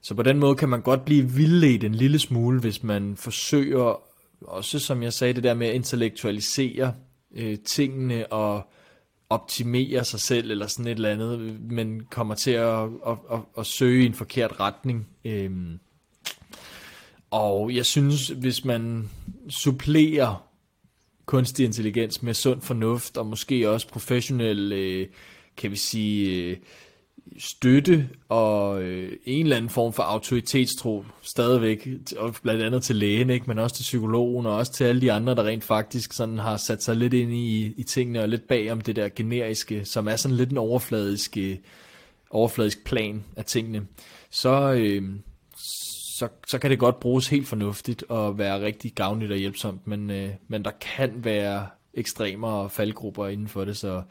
[0.02, 4.02] Så på den måde kan man godt blive vildledt en lille smule, hvis man forsøger,
[4.42, 6.94] også som jeg sagde, det der med at intellektualisere
[7.36, 8.70] øh, tingene og
[9.30, 13.66] optimere sig selv eller sådan et eller andet, men kommer til at, at, at, at
[13.66, 15.08] søge i en forkert retning.
[15.26, 15.80] Øhm,
[17.32, 19.10] og jeg synes, hvis man
[19.50, 20.50] supplerer
[21.26, 25.08] kunstig intelligens med sund fornuft, og måske også professionel, øh,
[25.58, 26.58] kan vi sige, øh,
[27.38, 33.30] støtte og øh, en eller anden form for autoritetstro stadigvæk, og blandt andet til lægen,
[33.30, 33.46] ikke?
[33.48, 36.58] men også til psykologen, og også til alle de andre, der rent faktisk sådan har
[36.58, 40.08] sat sig lidt ind i, i tingene, og lidt bag om det der generiske, som
[40.08, 41.58] er sådan lidt en overfladisk, øh,
[42.30, 43.88] overfladisk plan af tingene,
[44.30, 45.04] så, øh,
[46.18, 50.12] så, så kan det godt bruges helt fornuftigt og være rigtig gavnligt og hjælpsomt, men,
[50.12, 54.02] øh, men der kan være ekstremer og faldgrupper inden for det, så,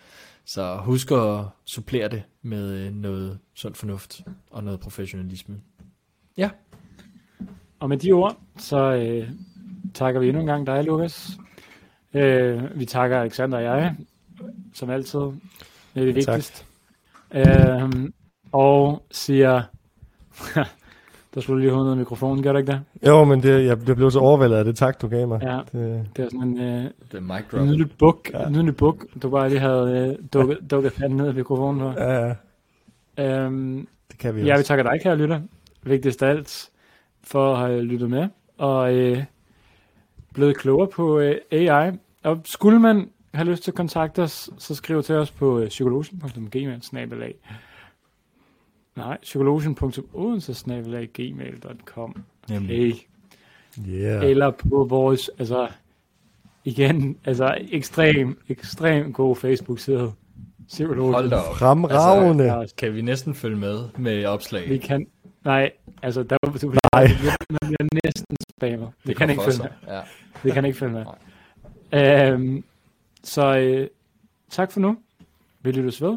[0.49, 4.21] så husk at supplere det med øh, noget sund fornuft
[4.51, 5.61] og noget professionalisme.
[6.37, 6.51] Ja,
[7.81, 9.31] Og med de ord, så øh,
[9.95, 11.39] takker vi endnu en gang dig, Lukas.
[12.15, 13.97] Øh, vi takker Alexander og jeg,
[14.75, 15.19] som altid.
[15.19, 15.37] Det
[15.95, 16.65] er det vigtigste.
[17.31, 18.11] Øh,
[18.53, 19.63] og siger...
[21.39, 22.81] der skulle lige have mikrofonen, gør du ikke det?
[23.07, 25.41] Jo, men det, jeg, jeg blev så overvældet af det tak, du gav mig.
[25.43, 26.83] Ja, Det, det er sådan en, øh,
[27.13, 28.47] det er en nydelig buk, Ja.
[28.47, 31.93] en nydelig buk, du bare lige havde øh, dukket, dukket fanden ned i mikrofonen på.
[32.01, 32.35] ja, ja,
[33.45, 34.65] Øhm, det kan vi Ja, vi også.
[34.65, 35.41] takker dig, kære lytter.
[35.83, 36.71] Vigtigst af alt
[37.25, 38.29] for at have lyttet med
[38.59, 39.25] og øh,
[40.35, 41.91] blevet klogere på øh, AI.
[42.25, 45.69] Og skulle man have lyst til at kontakte os, så skriv til os på øh,
[45.69, 47.68] psykologen.gmail.com
[48.99, 52.77] Nej, psykologen.odense.gmail.com Nemlig.
[52.77, 52.93] hey.
[53.89, 54.25] Yeah.
[54.31, 55.69] Eller på vores, altså
[56.65, 60.13] igen, altså ekstrem, ekstrem god Facebook-side.
[60.69, 61.15] Psykologen.
[61.15, 61.57] Hold da op.
[61.57, 62.53] Fremragende.
[62.53, 64.69] Altså, Kan vi næsten følge med med opslag?
[64.69, 65.07] Vi kan...
[65.45, 65.71] Nej,
[66.03, 67.09] altså, der, du bliver, Nej.
[67.51, 68.89] man bliver næsten spammer.
[69.05, 69.69] Vi kan går ikke følge med.
[69.95, 70.01] Ja.
[70.43, 71.05] Vi kan ikke følge med.
[71.93, 72.65] Øhm,
[73.25, 73.89] så øh,
[74.51, 74.97] tak for nu.
[75.63, 76.17] Vi lyttes ved.